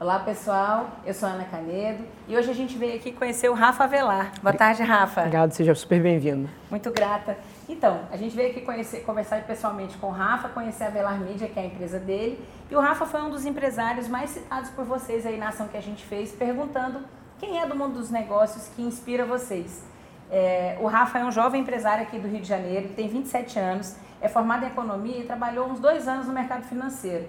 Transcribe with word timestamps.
Olá 0.00 0.20
pessoal, 0.20 0.90
eu 1.04 1.12
sou 1.12 1.28
Ana 1.28 1.42
Canedo 1.42 2.04
e 2.28 2.36
hoje 2.36 2.48
a 2.48 2.54
gente 2.54 2.78
veio 2.78 2.94
aqui 2.94 3.10
conhecer 3.10 3.48
o 3.48 3.52
Rafa 3.52 3.82
Avelar. 3.82 4.30
Boa 4.40 4.54
tarde, 4.54 4.80
Rafa. 4.84 5.22
Obrigado, 5.22 5.50
seja 5.50 5.74
super 5.74 6.00
bem-vindo. 6.00 6.48
Muito 6.70 6.92
grata. 6.92 7.36
Então, 7.68 8.02
a 8.08 8.16
gente 8.16 8.36
veio 8.36 8.52
aqui 8.52 8.60
conhecer, 8.60 9.00
conversar 9.00 9.42
pessoalmente 9.42 9.98
com 9.98 10.06
o 10.06 10.12
Rafa, 10.12 10.50
conhecer 10.50 10.84
a 10.84 10.86
Avelar 10.86 11.18
Media, 11.18 11.48
que 11.48 11.58
é 11.58 11.62
a 11.62 11.66
empresa 11.66 11.98
dele. 11.98 12.38
E 12.70 12.76
o 12.76 12.80
Rafa 12.80 13.06
foi 13.06 13.20
um 13.22 13.28
dos 13.28 13.44
empresários 13.44 14.06
mais 14.06 14.30
citados 14.30 14.70
por 14.70 14.84
vocês 14.84 15.26
aí 15.26 15.36
na 15.36 15.48
ação 15.48 15.66
que 15.66 15.76
a 15.76 15.82
gente 15.82 16.04
fez, 16.04 16.30
perguntando 16.30 17.00
quem 17.40 17.60
é 17.60 17.66
do 17.66 17.74
mundo 17.74 17.94
dos 17.94 18.08
negócios 18.08 18.68
que 18.68 18.82
inspira 18.82 19.24
vocês. 19.24 19.82
É, 20.30 20.78
o 20.80 20.86
Rafa 20.86 21.18
é 21.18 21.24
um 21.24 21.32
jovem 21.32 21.62
empresário 21.62 22.04
aqui 22.04 22.20
do 22.20 22.28
Rio 22.28 22.40
de 22.40 22.46
Janeiro, 22.46 22.90
tem 22.90 23.08
27 23.08 23.58
anos, 23.58 23.96
é 24.20 24.28
formado 24.28 24.64
em 24.64 24.68
economia 24.68 25.18
e 25.18 25.24
trabalhou 25.24 25.66
uns 25.66 25.80
dois 25.80 26.06
anos 26.06 26.28
no 26.28 26.32
mercado 26.32 26.62
financeiro. 26.66 27.26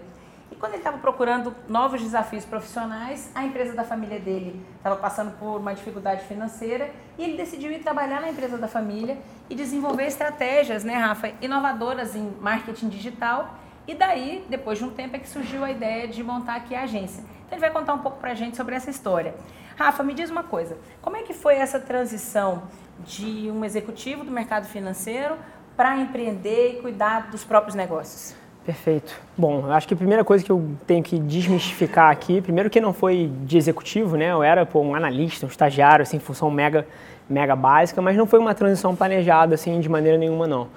E 0.52 0.56
quando 0.56 0.74
ele 0.74 0.80
estava 0.80 0.98
procurando 0.98 1.56
novos 1.68 2.02
desafios 2.02 2.44
profissionais, 2.44 3.30
a 3.36 3.44
empresa 3.44 3.74
da 3.74 3.84
família 3.84 4.20
dele 4.20 4.66
estava 4.78 4.96
passando 4.96 5.38
por 5.38 5.60
uma 5.60 5.74
dificuldade 5.76 6.24
financeira 6.26 6.90
e 7.18 7.24
ele 7.24 7.38
decidiu 7.38 7.72
ir 7.72 7.80
trabalhar 7.80 8.20
na 8.20 8.30
empresa 8.30 8.58
da 8.58 8.68
família 8.68 9.18
e 9.50 9.56
desenvolver 9.56 10.06
estratégias, 10.06 10.84
né, 10.84 10.96
Rafa, 10.96 11.32
inovadoras 11.42 12.16
em 12.16 12.32
marketing 12.42 12.90
digital. 12.90 13.56
E 13.88 13.94
daí, 13.94 14.46
depois 14.50 14.78
de 14.78 14.86
um 14.86 14.90
tempo, 14.90 15.16
é 15.16 15.20
que 15.20 15.30
surgiu 15.30 15.64
a 15.64 15.72
ideia 15.72 16.08
de 16.08 16.24
montar 16.24 16.56
aqui 16.56 16.74
a 16.76 16.84
agência. 16.84 17.24
Então 17.46 17.58
ele 17.58 17.62
vai 17.62 17.72
contar 17.72 17.94
um 17.94 18.00
pouco 18.00 18.18
para 18.18 18.32
a 18.32 18.36
gente 18.36 18.58
sobre 18.58 18.76
essa 18.76 18.90
história. 18.90 19.36
Rafa, 19.76 20.04
me 20.04 20.14
diz 20.14 20.30
uma 20.30 20.44
coisa, 20.44 20.78
como 21.02 21.16
é 21.16 21.24
que 21.24 21.34
foi 21.34 21.56
essa 21.56 21.80
transição 21.80 22.64
de 23.00 23.50
um 23.50 23.64
executivo 23.64 24.24
do 24.24 24.32
mercado 24.32 24.68
financeiro 24.68 25.38
para 25.78 25.98
empreender 25.98 26.78
e 26.78 26.82
cuidar 26.82 27.32
dos 27.32 27.44
próprios 27.44 27.76
negócios? 27.76 28.36
Perfeito. 28.66 29.20
Bom, 29.38 29.72
acho 29.72 29.88
que 29.88 29.94
a 29.94 29.98
primeira 29.98 30.24
coisa 30.24 30.44
que 30.44 30.52
eu 30.52 30.64
tenho 30.86 31.02
que 31.02 31.18
desmistificar 31.18 32.12
aqui, 32.12 32.42
primeiro 32.42 32.70
que 32.70 32.80
não 32.80 32.94
foi 32.94 33.32
de 33.44 33.58
executivo, 33.58 34.16
né? 34.16 34.32
Eu 34.32 34.44
era 34.44 34.66
pô, 34.66 34.82
um 34.82 34.94
analista, 34.94 35.46
um 35.46 35.50
estagiário, 35.50 36.04
assim, 36.04 36.20
função 36.20 36.52
mega, 36.52 36.86
mega 37.30 37.56
básica, 37.56 38.02
mas 38.02 38.16
não 38.16 38.28
foi 38.28 38.38
uma 38.38 38.54
transição 38.54 38.96
planejada, 38.96 39.56
assim, 39.56 39.80
de 39.80 39.90
maneira 39.90 40.18
nenhuma, 40.18 40.46
não. 40.46 40.68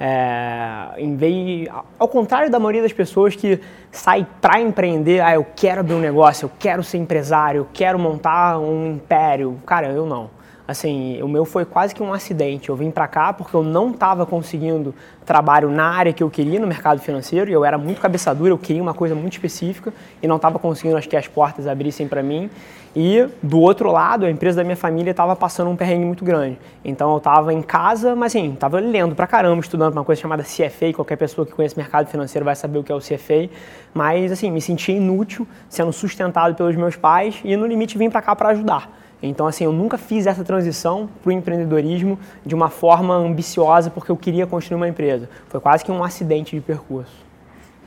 É, 0.00 0.90
em 0.98 1.16
vez, 1.16 1.68
ao 1.98 2.06
contrário 2.06 2.50
da 2.50 2.58
maioria 2.58 2.82
das 2.82 2.92
pessoas 2.92 3.34
que 3.34 3.60
sai 3.90 4.26
para 4.40 4.60
empreender, 4.60 5.20
ah, 5.20 5.34
eu 5.34 5.46
quero 5.56 5.80
abrir 5.80 5.94
um 5.94 6.00
negócio, 6.00 6.46
eu 6.46 6.50
quero 6.58 6.84
ser 6.84 6.98
empresário, 6.98 7.60
eu 7.60 7.68
quero 7.72 7.98
montar 7.98 8.58
um 8.58 8.92
império. 8.92 9.58
Cara, 9.66 9.88
eu 9.88 10.06
não. 10.06 10.30
Assim, 10.68 11.22
o 11.22 11.28
meu 11.28 11.46
foi 11.46 11.64
quase 11.64 11.94
que 11.94 12.02
um 12.02 12.12
acidente. 12.12 12.68
Eu 12.68 12.76
vim 12.76 12.90
para 12.90 13.08
cá 13.08 13.32
porque 13.32 13.56
eu 13.56 13.62
não 13.62 13.90
estava 13.90 14.26
conseguindo 14.26 14.94
trabalho 15.24 15.70
na 15.70 15.84
área 15.84 16.12
que 16.12 16.22
eu 16.22 16.28
queria 16.28 16.60
no 16.60 16.66
mercado 16.66 17.00
financeiro 17.00 17.48
e 17.48 17.54
eu 17.54 17.64
era 17.64 17.78
muito 17.78 18.02
cabeça 18.02 18.34
dura, 18.34 18.50
eu 18.50 18.58
queria 18.58 18.82
uma 18.82 18.92
coisa 18.92 19.14
muito 19.14 19.32
específica 19.32 19.94
e 20.22 20.28
não 20.28 20.36
estava 20.36 20.58
conseguindo 20.58 20.98
acho 20.98 21.08
que 21.08 21.16
as 21.16 21.26
portas 21.26 21.66
abrissem 21.66 22.06
para 22.06 22.22
mim. 22.22 22.50
E 22.94 23.26
do 23.42 23.58
outro 23.60 23.90
lado, 23.90 24.26
a 24.26 24.30
empresa 24.30 24.58
da 24.58 24.64
minha 24.64 24.76
família 24.76 25.12
estava 25.12 25.34
passando 25.34 25.70
um 25.70 25.76
perrengue 25.76 26.04
muito 26.04 26.22
grande. 26.22 26.58
Então 26.84 27.12
eu 27.12 27.16
estava 27.16 27.54
em 27.54 27.62
casa, 27.62 28.14
mas 28.14 28.36
assim, 28.36 28.52
estava 28.52 28.78
lendo 28.78 29.14
para 29.14 29.26
caramba, 29.26 29.60
estudando 29.60 29.94
uma 29.94 30.04
coisa 30.04 30.20
chamada 30.20 30.42
CFA, 30.42 30.92
qualquer 30.94 31.16
pessoa 31.16 31.46
que 31.46 31.52
conhece 31.52 31.78
mercado 31.78 32.08
financeiro 32.08 32.44
vai 32.44 32.54
saber 32.54 32.78
o 32.78 32.84
que 32.84 32.92
é 32.92 32.94
o 32.94 33.00
CFA, 33.00 33.48
mas 33.94 34.30
assim, 34.30 34.50
me 34.50 34.60
sentia 34.60 34.94
inútil, 34.94 35.48
sendo 35.66 35.94
sustentado 35.94 36.54
pelos 36.54 36.76
meus 36.76 36.94
pais 36.94 37.40
e 37.42 37.56
no 37.56 37.66
limite 37.66 37.96
vim 37.96 38.10
para 38.10 38.20
cá 38.20 38.36
para 38.36 38.50
ajudar. 38.50 39.07
Então, 39.22 39.46
assim, 39.46 39.64
eu 39.64 39.72
nunca 39.72 39.98
fiz 39.98 40.26
essa 40.26 40.44
transição 40.44 41.08
para 41.22 41.30
o 41.30 41.32
empreendedorismo 41.32 42.18
de 42.46 42.54
uma 42.54 42.70
forma 42.70 43.14
ambiciosa 43.14 43.90
porque 43.90 44.10
eu 44.10 44.16
queria 44.16 44.46
construir 44.46 44.76
uma 44.76 44.88
empresa. 44.88 45.28
Foi 45.48 45.60
quase 45.60 45.84
que 45.84 45.90
um 45.90 46.04
acidente 46.04 46.54
de 46.54 46.62
percurso. 46.62 47.26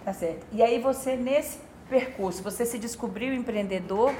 Tá 0.03 0.13
certo. 0.13 0.45
E 0.51 0.61
aí 0.61 0.79
você, 0.79 1.15
nesse 1.15 1.59
percurso, 1.89 2.43
você 2.43 2.65
se 2.65 2.77
descobriu 2.77 3.33
empreendedor 3.33 4.13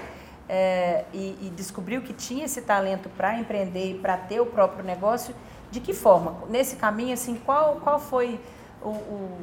é, 0.48 1.06
e, 1.14 1.38
e, 1.42 1.52
descobriu 1.56 2.02
que 2.02 2.14
tinha 2.14 2.46
esse 2.46 2.62
talento 2.62 3.10
para 3.10 3.40
empreender 3.40 3.92
e 3.92 3.94
para 3.96 4.18
ter 4.18 4.40
o 4.40 4.46
próprio 4.46 4.84
negócio. 4.84 5.34
De 5.72 5.80
que 5.80 5.94
forma? 5.94 6.36
Nesse 6.50 6.76
caminho, 6.76 7.14
assim, 7.14 7.36
qual, 7.36 7.78
qual 7.78 8.00
foi 8.00 8.40
o, 8.82 8.90
o, 8.90 9.38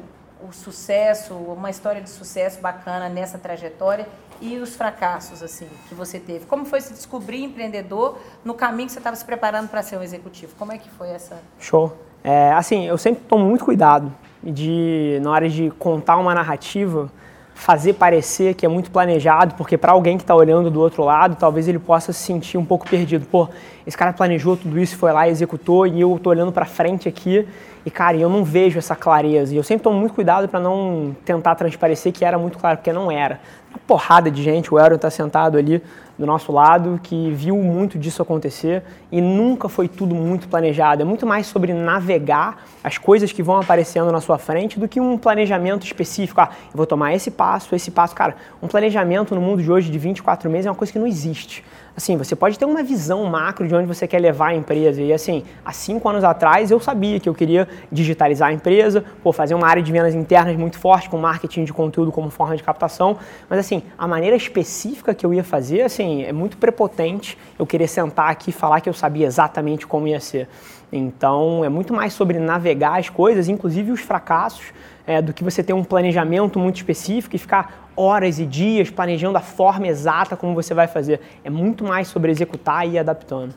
o 0.47 0.53
sucesso, 0.53 1.33
uma 1.33 1.69
história 1.69 2.01
de 2.01 2.09
sucesso 2.09 2.61
bacana 2.61 3.09
nessa 3.09 3.37
trajetória 3.37 4.07
e 4.41 4.57
os 4.57 4.75
fracassos 4.75 5.43
assim 5.43 5.67
que 5.87 5.95
você 5.95 6.19
teve? 6.19 6.45
Como 6.45 6.65
foi 6.65 6.81
se 6.81 6.93
descobrir 6.93 7.43
empreendedor 7.43 8.17
no 8.43 8.53
caminho 8.53 8.87
que 8.87 8.93
você 8.93 8.99
estava 8.99 9.15
se 9.15 9.25
preparando 9.25 9.67
para 9.67 9.81
ser 9.83 9.97
um 9.97 10.03
executivo? 10.03 10.53
Como 10.57 10.71
é 10.71 10.77
que 10.77 10.89
foi 10.89 11.09
essa? 11.09 11.37
Show. 11.59 11.95
É, 12.23 12.51
assim, 12.53 12.85
eu 12.85 12.97
sempre 12.97 13.23
tomo 13.23 13.45
muito 13.45 13.63
cuidado 13.63 14.13
de 14.43 15.19
na 15.21 15.31
hora 15.31 15.49
de 15.49 15.69
contar 15.71 16.17
uma 16.17 16.33
narrativa 16.33 17.09
fazer 17.59 17.93
parecer 17.93 18.53
que 18.53 18.65
é 18.65 18.69
muito 18.69 18.89
planejado, 18.89 19.53
porque 19.55 19.77
para 19.77 19.91
alguém 19.91 20.15
que 20.15 20.23
está 20.23 20.33
olhando 20.33 20.71
do 20.71 20.79
outro 20.79 21.03
lado, 21.03 21.35
talvez 21.35 21.67
ele 21.67 21.77
possa 21.77 22.13
se 22.13 22.19
sentir 22.19 22.57
um 22.57 22.63
pouco 22.63 22.89
perdido. 22.89 23.25
Pô, 23.25 23.49
esse 23.85 23.97
cara 23.97 24.13
planejou 24.13 24.55
tudo 24.55 24.79
isso, 24.79 24.95
foi 24.95 25.11
lá 25.11 25.27
executou, 25.27 25.85
e 25.85 25.99
eu 25.99 26.15
estou 26.15 26.31
olhando 26.31 26.53
para 26.53 26.65
frente 26.65 27.09
aqui, 27.09 27.45
e 27.85 27.91
cara, 27.91 28.15
eu 28.15 28.29
não 28.29 28.45
vejo 28.45 28.79
essa 28.79 28.95
clareza. 28.95 29.53
E 29.53 29.57
eu 29.57 29.63
sempre 29.63 29.83
tomo 29.83 29.99
muito 29.99 30.13
cuidado 30.13 30.47
para 30.47 30.59
não 30.59 31.13
tentar 31.25 31.53
transparecer 31.55 32.13
que 32.13 32.23
era 32.23 32.37
muito 32.37 32.57
claro, 32.57 32.77
porque 32.77 32.93
não 32.93 33.11
era 33.11 33.41
uma 33.69 33.79
porrada 33.85 34.31
de 34.31 34.41
gente, 34.41 34.73
o 34.73 34.77
Aaron 34.77 34.95
está 34.95 35.09
sentado 35.09 35.57
ali 35.57 35.83
do 36.19 36.25
nosso 36.25 36.51
lado, 36.51 36.99
que 37.01 37.31
viu 37.31 37.55
muito 37.55 37.97
disso 37.97 38.21
acontecer 38.21 38.83
e 39.09 39.21
nunca 39.21 39.69
foi 39.69 39.87
tudo 39.87 40.13
muito 40.13 40.49
planejado. 40.49 41.01
É 41.01 41.05
muito 41.05 41.25
mais 41.25 41.47
sobre 41.47 41.73
navegar 41.73 42.65
as 42.83 42.97
coisas 42.97 43.31
que 43.31 43.41
vão 43.41 43.57
aparecendo 43.57 44.11
na 44.11 44.19
sua 44.19 44.37
frente 44.37 44.77
do 44.77 44.85
que 44.85 44.99
um 44.99 45.17
planejamento 45.17 45.85
específico. 45.85 46.41
Ah, 46.41 46.49
eu 46.65 46.75
vou 46.75 46.85
tomar 46.85 47.13
esse 47.13 47.31
passo, 47.31 47.73
esse 47.73 47.89
passo. 47.89 48.13
Cara, 48.13 48.35
um 48.61 48.67
planejamento 48.67 49.33
no 49.33 49.39
mundo 49.39 49.63
de 49.63 49.71
hoje 49.71 49.89
de 49.89 49.97
24 49.97 50.49
meses 50.49 50.65
é 50.65 50.69
uma 50.69 50.75
coisa 50.75 50.91
que 50.91 50.99
não 50.99 51.07
existe 51.07 51.63
assim, 51.99 52.15
você 52.15 52.33
pode 52.33 52.57
ter 52.57 52.63
uma 52.63 52.81
visão 52.81 53.25
macro 53.25 53.67
de 53.67 53.75
onde 53.75 53.85
você 53.85 54.07
quer 54.07 54.19
levar 54.19 54.47
a 54.47 54.55
empresa. 54.55 55.01
E 55.01 55.11
assim, 55.11 55.43
há 55.65 55.73
cinco 55.73 56.07
anos 56.07 56.23
atrás 56.23 56.71
eu 56.71 56.79
sabia 56.79 57.19
que 57.19 57.27
eu 57.27 57.33
queria 57.35 57.67
digitalizar 57.91 58.49
a 58.49 58.53
empresa, 58.53 59.03
pô, 59.21 59.33
fazer 59.33 59.53
uma 59.53 59.67
área 59.67 59.83
de 59.83 59.91
vendas 59.91 60.15
internas 60.15 60.55
muito 60.55 60.79
forte, 60.79 61.09
com 61.09 61.17
marketing 61.17 61.65
de 61.65 61.73
conteúdo 61.73 62.09
como 62.09 62.29
forma 62.29 62.55
de 62.55 62.63
captação. 62.63 63.17
Mas 63.49 63.59
assim, 63.59 63.83
a 63.97 64.07
maneira 64.07 64.35
específica 64.35 65.13
que 65.13 65.25
eu 65.25 65.33
ia 65.33 65.43
fazer, 65.43 65.81
assim, 65.81 66.23
é 66.23 66.31
muito 66.31 66.57
prepotente 66.57 67.37
eu 67.59 67.67
querer 67.67 67.87
sentar 67.87 68.29
aqui 68.29 68.49
e 68.49 68.53
falar 68.53 68.79
que 68.79 68.87
eu 68.87 68.93
sabia 68.93 69.27
exatamente 69.27 69.85
como 69.85 70.07
ia 70.07 70.21
ser. 70.21 70.47
Então, 70.91 71.63
é 71.63 71.69
muito 71.69 71.93
mais 71.93 72.13
sobre 72.13 72.39
navegar 72.39 72.97
as 72.97 73.09
coisas, 73.09 73.47
inclusive 73.49 73.91
os 73.91 73.99
fracassos, 73.99 74.73
é, 75.05 75.21
do 75.21 75.33
que 75.33 75.43
você 75.43 75.61
ter 75.61 75.73
um 75.73 75.83
planejamento 75.83 76.57
muito 76.57 76.77
específico 76.77 77.35
e 77.35 77.39
ficar 77.39 77.88
horas 77.99 78.39
e 78.39 78.45
dias 78.45 78.89
planejando 78.89 79.37
a 79.37 79.41
forma 79.41 79.87
exata 79.87 80.37
como 80.37 80.55
você 80.55 80.73
vai 80.73 80.87
fazer. 80.87 81.19
É 81.43 81.49
muito 81.49 81.83
mais 81.83 82.07
sobre 82.07 82.31
executar 82.31 82.87
e 82.87 82.91
ir 82.91 82.99
adaptando. 82.99 83.53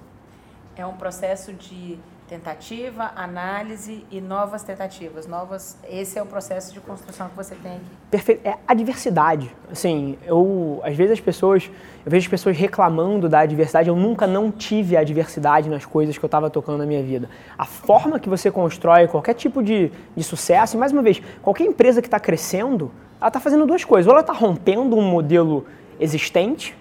É 0.75 0.85
um 0.85 0.95
processo 0.95 1.53
de 1.53 1.97
tentativa, 2.29 3.13
análise 3.15 4.05
e 4.11 4.21
novas 4.21 4.63
tentativas, 4.63 5.27
novas. 5.27 5.77
Esse 5.89 6.19
é 6.19 6.23
o 6.23 6.27
processo 6.27 6.73
de 6.73 6.81
construção 6.81 7.29
que 7.29 7.37
você 7.37 7.55
tem 7.55 7.73
aqui. 7.73 7.85
Perfeito. 8.11 8.49
É 8.49 8.57
a 8.67 8.75
diversidade. 8.75 9.55
Assim, 9.71 10.19
eu 10.25 10.81
às 10.83 10.97
vezes 10.97 11.13
as 11.13 11.21
pessoas, 11.21 11.71
eu 12.05 12.11
vejo 12.11 12.25
as 12.25 12.31
pessoas 12.31 12.57
reclamando 12.57 13.29
da 13.29 13.47
diversidade. 13.47 13.89
Eu 13.91 13.97
nunca 13.97 14.27
não 14.27 14.51
tive 14.51 14.97
a 14.97 15.05
diversidade 15.05 15.69
nas 15.69 15.85
coisas 15.85 16.19
que 16.19 16.25
eu 16.25 16.27
estava 16.27 16.49
tocando 16.51 16.79
na 16.79 16.87
minha 16.87 17.03
vida. 17.03 17.29
A 17.57 17.67
forma 17.67 18.19
que 18.19 18.29
você 18.29 18.51
constrói 18.51 19.07
qualquer 19.07 19.35
tipo 19.35 19.63
de, 19.63 19.93
de 20.17 20.25
sucesso, 20.25 20.77
e 20.77 20.81
mais 20.81 20.91
uma 20.91 21.03
vez, 21.03 21.23
qualquer 21.43 21.65
empresa 21.65 22.01
que 22.01 22.09
está 22.09 22.19
crescendo, 22.19 22.91
ela 23.23 23.29
está 23.29 23.39
fazendo 23.39 23.65
duas 23.65 23.85
coisas. 23.85 24.09
Ou 24.09 24.13
ela 24.13 24.21
está 24.21 24.33
rompendo 24.33 24.97
um 24.97 25.03
modelo 25.03 25.65
existente 26.01 26.77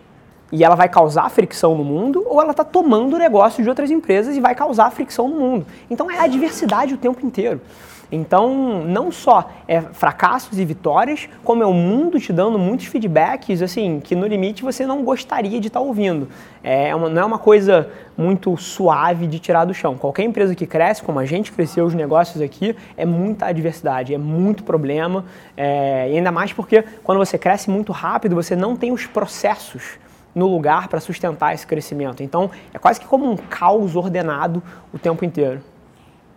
e 0.52 0.64
ela 0.64 0.76
vai 0.76 0.90
causar 0.90 1.30
fricção 1.30 1.76
no 1.76 1.84
mundo, 1.84 2.26
ou 2.28 2.42
ela 2.42 2.52
está 2.52 2.64
tomando 2.64 3.16
o 3.16 3.18
negócio 3.18 3.64
de 3.64 3.70
outras 3.70 3.90
empresas 3.90 4.36
e 4.36 4.42
vai 4.42 4.54
causar 4.54 4.92
fricção 4.92 5.30
no 5.30 5.40
mundo. 5.40 5.66
Então 5.90 6.12
é 6.12 6.20
a 6.20 6.28
diversidade 6.28 6.94
o 6.94 6.98
tempo 6.98 7.26
inteiro. 7.26 7.62
Então, 8.12 8.84
não 8.86 9.12
só 9.12 9.50
é 9.68 9.80
fracassos 9.80 10.60
e 10.60 10.66
vitórias, 10.66 11.30
como 11.44 11.64
é 11.64 11.66
o 11.66 11.74
mundo 11.74 12.20
te 12.20 12.34
dando 12.34 12.60
muitos 12.60 12.88
feedbacks, 12.88 13.62
assim, 13.62 14.02
que 14.02 14.16
no 14.16 14.28
limite 14.28 14.64
você 14.64 14.86
não 14.86 15.04
gostaria 15.04 15.60
de 15.62 15.68
estar 15.68 15.80
tá 15.80 15.86
ouvindo. 15.86 16.28
É 16.62 16.94
uma, 16.94 17.10
não 17.10 17.22
é 17.22 17.26
uma 17.26 17.40
coisa 17.40 17.90
muito 18.18 18.56
suave 18.58 19.28
de 19.28 19.40
tirar 19.40 19.64
do 19.64 19.74
chão. 19.74 19.96
Qualquer 19.98 20.24
empresa 20.24 20.54
que 20.54 20.68
cresce, 20.68 21.02
como 21.02 21.20
a 21.20 21.26
gente 21.26 21.52
cresceu 21.52 21.86
os 21.86 21.94
negócios 21.94 22.42
aqui, 22.42 22.76
é 22.98 23.06
muita 23.06 23.46
adversidade, 23.46 24.14
é 24.14 24.18
muito 24.18 24.64
problema, 24.64 25.24
é, 25.56 26.12
e 26.12 26.18
ainda 26.18 26.32
mais 26.32 26.52
porque 26.52 26.84
quando 27.04 27.18
você 27.18 27.38
cresce 27.38 27.70
muito 27.70 27.94
rápido, 27.94 28.36
você 28.36 28.56
não 28.56 28.76
tem 28.76 28.92
os 28.92 29.06
processos 29.06 30.00
no 30.36 30.48
lugar 30.48 30.88
para 30.88 31.00
sustentar 31.00 31.54
esse 31.54 31.66
crescimento. 31.66 32.24
Então, 32.24 32.50
é 32.74 32.80
quase 32.80 33.00
que 33.00 33.06
como 33.06 33.30
um 33.30 33.36
caos 33.36 33.96
ordenado 33.96 34.62
o 34.94 35.00
tempo 35.00 35.26
inteiro. 35.26 35.62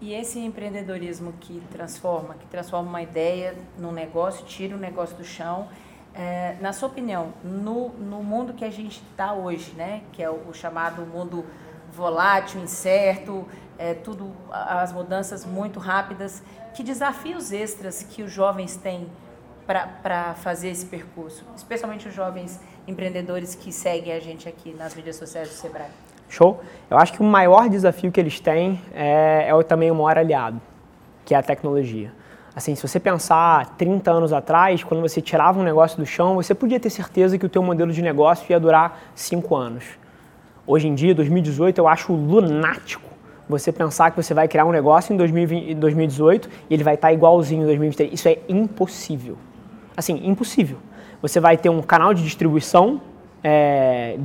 E 0.00 0.12
esse 0.12 0.38
empreendedorismo 0.38 1.32
que 1.40 1.62
transforma, 1.70 2.34
que 2.34 2.46
transforma 2.46 2.88
uma 2.88 3.02
ideia 3.02 3.54
num 3.78 3.92
negócio, 3.92 4.44
tira 4.44 4.76
o 4.76 4.78
negócio 4.78 5.16
do 5.16 5.24
chão, 5.24 5.68
é, 6.14 6.56
na 6.60 6.72
sua 6.72 6.88
opinião, 6.88 7.34
no, 7.42 7.88
no 7.90 8.22
mundo 8.22 8.52
que 8.54 8.64
a 8.64 8.70
gente 8.70 9.02
está 9.10 9.32
hoje, 9.32 9.72
né, 9.72 10.02
que 10.12 10.22
é 10.22 10.30
o, 10.30 10.48
o, 10.48 10.54
chamado 10.54 11.02
mundo 11.02 11.44
volátil, 11.92 12.60
incerto, 12.60 13.46
é, 13.76 13.94
tudo 13.94 14.32
as 14.50 14.92
mudanças 14.92 15.44
muito 15.44 15.80
rápidas, 15.80 16.42
que 16.72 16.82
desafios 16.84 17.52
extras 17.52 18.02
que 18.02 18.22
os 18.22 18.30
jovens 18.30 18.76
têm 18.76 19.08
para 19.66 20.34
fazer 20.34 20.68
esse 20.68 20.86
percurso, 20.86 21.44
especialmente 21.56 22.06
os 22.06 22.14
jovens 22.14 22.60
empreendedores 22.86 23.54
que 23.54 23.72
seguem 23.72 24.12
a 24.12 24.20
gente 24.20 24.48
aqui 24.48 24.72
nas 24.74 24.94
mídias 24.94 25.16
sociais 25.16 25.48
do 25.48 25.54
Sebrae? 25.54 25.90
Show. 26.28 26.60
Eu 26.90 26.98
acho 26.98 27.12
que 27.12 27.20
o 27.20 27.24
maior 27.24 27.68
desafio 27.68 28.10
que 28.10 28.20
eles 28.20 28.40
têm 28.40 28.80
é, 28.94 29.48
é 29.48 29.62
também 29.62 29.90
o 29.90 29.94
maior 29.94 30.18
aliado, 30.18 30.60
que 31.24 31.34
é 31.34 31.38
a 31.38 31.42
tecnologia. 31.42 32.12
Assim, 32.56 32.74
se 32.74 32.86
você 32.86 33.00
pensar 33.00 33.74
30 33.76 34.10
anos 34.10 34.32
atrás, 34.32 34.84
quando 34.84 35.00
você 35.00 35.20
tirava 35.20 35.58
um 35.58 35.64
negócio 35.64 35.98
do 35.98 36.06
chão, 36.06 36.36
você 36.36 36.54
podia 36.54 36.78
ter 36.78 36.90
certeza 36.90 37.36
que 37.36 37.44
o 37.44 37.48
teu 37.48 37.62
modelo 37.62 37.92
de 37.92 38.00
negócio 38.00 38.46
ia 38.48 38.60
durar 38.60 39.00
5 39.14 39.56
anos. 39.56 39.84
Hoje 40.66 40.86
em 40.86 40.94
dia, 40.94 41.14
2018, 41.14 41.78
eu 41.78 41.88
acho 41.88 42.12
lunático 42.12 43.14
você 43.48 43.70
pensar 43.70 44.10
que 44.10 44.16
você 44.16 44.32
vai 44.32 44.48
criar 44.48 44.64
um 44.64 44.72
negócio 44.72 45.12
em 45.12 45.16
2020, 45.16 45.74
2018 45.74 46.48
e 46.70 46.74
ele 46.74 46.84
vai 46.84 46.94
estar 46.94 47.12
igualzinho 47.12 47.62
em 47.62 47.66
2023. 47.66 48.12
Isso 48.12 48.28
é 48.28 48.38
impossível. 48.48 49.36
Assim, 49.96 50.26
impossível. 50.26 50.78
Você 51.20 51.40
vai 51.40 51.56
ter 51.56 51.68
um 51.68 51.82
canal 51.82 52.14
de 52.14 52.22
distribuição 52.22 53.00
é, 53.46 54.16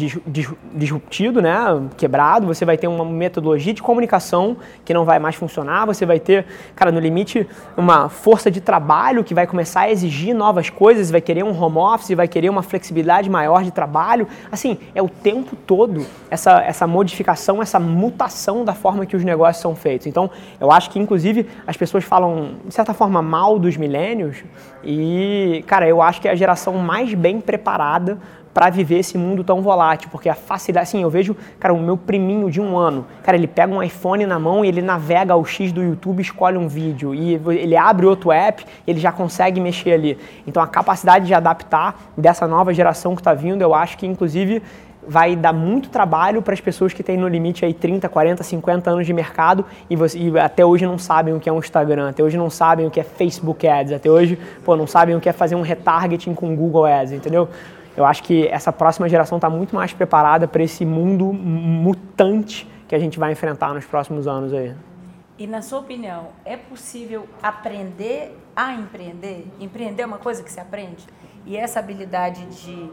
disruptido, 0.74 1.42
né, 1.42 1.54
quebrado, 1.98 2.48
você 2.48 2.64
vai 2.64 2.78
ter 2.78 2.88
uma 2.88 3.04
metodologia 3.04 3.74
de 3.74 3.84
comunicação 3.84 4.56
que 4.86 4.94
não 4.94 5.04
vai 5.04 5.20
mais 5.20 5.36
funcionar, 5.36 5.86
você 5.86 6.06
vai 6.06 6.22
ter, 6.22 6.46
cara, 6.74 6.90
no 6.90 7.02
limite, 7.02 7.46
uma 7.76 8.08
força 8.08 8.50
de 8.50 8.62
trabalho 8.62 9.22
que 9.22 9.34
vai 9.34 9.46
começar 9.46 9.82
a 9.82 9.92
exigir 9.92 10.34
novas 10.34 10.70
coisas, 10.70 11.12
vai 11.12 11.20
querer 11.20 11.44
um 11.44 11.62
home 11.62 11.78
office, 11.78 12.16
vai 12.16 12.30
querer 12.30 12.50
uma 12.50 12.64
flexibilidade 12.64 13.30
maior 13.30 13.62
de 13.62 13.72
trabalho. 13.72 14.26
Assim, 14.50 14.78
é 14.96 15.02
o 15.02 15.10
tempo 15.10 15.54
todo 15.68 16.06
essa, 16.32 16.62
essa 16.62 16.88
modificação, 16.88 17.62
essa 17.62 17.78
mutação 17.78 18.64
da 18.64 18.74
forma 18.74 19.06
que 19.06 19.18
os 19.18 19.24
negócios 19.26 19.62
são 19.62 19.76
feitos. 19.76 20.08
Então, 20.08 20.32
eu 20.62 20.72
acho 20.72 20.90
que, 20.90 20.98
inclusive, 20.98 21.46
as 21.68 21.76
pessoas 21.76 22.06
falam, 22.06 22.52
de 22.66 22.74
certa 22.74 22.94
forma, 22.94 23.22
mal 23.22 23.60
dos 23.60 23.76
milênios 23.76 24.46
e, 24.82 25.62
cara, 25.68 25.86
eu 25.86 26.02
acho 26.02 26.22
que 26.22 26.28
é 26.30 26.32
a 26.32 26.36
geração 26.36 26.76
mais 26.76 27.14
bem 27.14 27.42
preparada 27.42 28.18
para 28.60 28.70
viver 28.70 28.98
esse 28.98 29.18
mundo 29.18 29.42
tão 29.42 29.62
volátil, 29.62 30.10
porque 30.12 30.28
a 30.28 30.36
facilidade, 30.36 30.84
assim, 30.84 31.02
eu 31.02 31.10
vejo, 31.10 31.34
cara, 31.58 31.74
o 31.74 31.80
meu 31.80 31.96
priminho 31.96 32.52
de 32.52 32.60
um 32.60 32.78
ano, 32.78 33.06
cara, 33.24 33.38
ele 33.38 33.48
pega 33.48 33.74
um 33.74 33.82
iPhone 33.82 34.26
na 34.26 34.38
mão 34.38 34.66
e 34.66 34.68
ele 34.68 34.82
navega 34.82 35.32
ao 35.32 35.46
X 35.46 35.72
do 35.72 35.82
YouTube, 35.82 36.20
escolhe 36.20 36.58
um 36.58 36.68
vídeo 36.68 37.16
e 37.16 37.40
ele 37.58 37.78
abre 37.78 38.06
outro 38.06 38.34
app, 38.34 38.66
ele 38.86 39.00
já 39.00 39.14
consegue 39.14 39.62
mexer 39.62 39.94
ali. 39.94 40.18
Então 40.46 40.62
a 40.62 40.68
capacidade 40.68 41.26
de 41.26 41.34
adaptar 41.34 42.12
dessa 42.18 42.46
nova 42.50 42.74
geração 42.74 43.16
que 43.16 43.22
está 43.22 43.34
vindo, 43.34 43.62
eu 43.62 43.74
acho 43.74 43.98
que 43.98 44.06
inclusive 44.06 44.62
vai 45.08 45.38
dar 45.38 45.54
muito 45.54 45.90
trabalho 45.90 46.42
para 46.42 46.54
as 46.54 46.60
pessoas 46.60 46.92
que 46.92 47.02
têm 47.02 47.16
no 47.16 47.30
limite 47.30 47.64
aí 47.64 47.74
30, 47.74 48.10
40, 48.10 48.44
50 48.44 48.92
anos 48.92 49.08
de 49.08 49.14
mercado 49.14 49.64
e, 49.90 49.96
você, 49.96 50.20
e, 50.20 50.38
até 50.38 50.66
hoje 50.66 50.86
não 50.86 50.98
sabem 50.98 51.34
o 51.34 51.40
que 51.40 51.48
é 51.48 51.54
um 51.54 51.60
Instagram, 51.60 52.10
até 52.10 52.22
hoje 52.22 52.38
não 52.38 52.50
sabem 52.50 52.86
o 52.86 52.92
que 52.92 53.00
é 53.00 53.04
Facebook 53.04 53.66
Ads, 53.66 53.94
até 53.94 54.12
hoje 54.12 54.38
pô, 54.66 54.76
não 54.76 54.86
sabem 54.86 55.16
o 55.16 55.22
que 55.22 55.30
é 55.30 55.32
fazer 55.32 55.56
um 55.56 55.62
retargeting 55.62 56.34
com 56.34 56.54
Google 56.54 56.86
Ads, 56.86 57.14
entendeu? 57.14 57.48
Eu 58.00 58.06
acho 58.06 58.24
que 58.24 58.48
essa 58.48 58.72
próxima 58.72 59.10
geração 59.10 59.38
está 59.38 59.50
muito 59.50 59.76
mais 59.76 59.92
preparada 59.92 60.48
para 60.48 60.64
esse 60.64 60.86
mundo 60.86 61.34
mutante 61.34 62.66
que 62.88 62.96
a 62.96 63.00
gente 63.00 63.20
vai 63.20 63.34
enfrentar 63.34 63.74
nos 63.74 63.84
próximos 63.84 64.26
anos 64.26 64.54
aí. 64.54 64.74
E 65.38 65.46
na 65.46 65.62
sua 65.62 65.80
opinião, 65.80 66.28
é 66.46 66.56
possível 66.56 67.28
aprender 67.44 68.38
a 68.56 68.74
empreender? 68.74 69.46
Empreender 69.60 70.04
é 70.04 70.06
uma 70.06 70.18
coisa 70.18 70.42
que 70.42 70.50
se 70.50 70.62
aprende? 70.62 71.06
E 71.46 71.58
essa 71.58 71.80
habilidade 71.80 72.46
de 72.46 72.90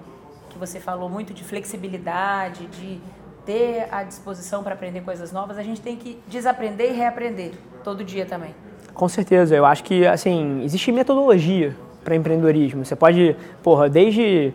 que 0.51 0.59
você 0.59 0.81
falou 0.81 1.09
muito 1.09 1.33
de 1.33 1.45
flexibilidade, 1.45 2.67
de 2.67 3.01
ter 3.45 3.87
a 3.93 4.03
disposição 4.03 4.65
para 4.65 4.75
aprender 4.75 5.03
coisas 5.03 5.31
novas, 5.31 5.57
a 5.57 5.63
gente 5.63 5.81
tem 5.81 5.95
que 5.95 6.19
desaprender 6.27 6.91
e 6.91 6.95
reaprender 6.95 7.53
todo 7.85 8.03
dia 8.03 8.27
também. 8.27 8.53
Com 8.93 9.09
certeza, 9.09 9.55
eu 9.55 9.65
acho 9.65 9.85
que 9.85 10.05
assim, 10.05 10.65
existe 10.65 10.91
metodologia 10.91 11.77
para 12.03 12.17
empreendedorismo. 12.17 12.85
Você 12.85 12.97
pode, 12.97 13.37
porra, 13.63 13.89
desde 13.89 14.53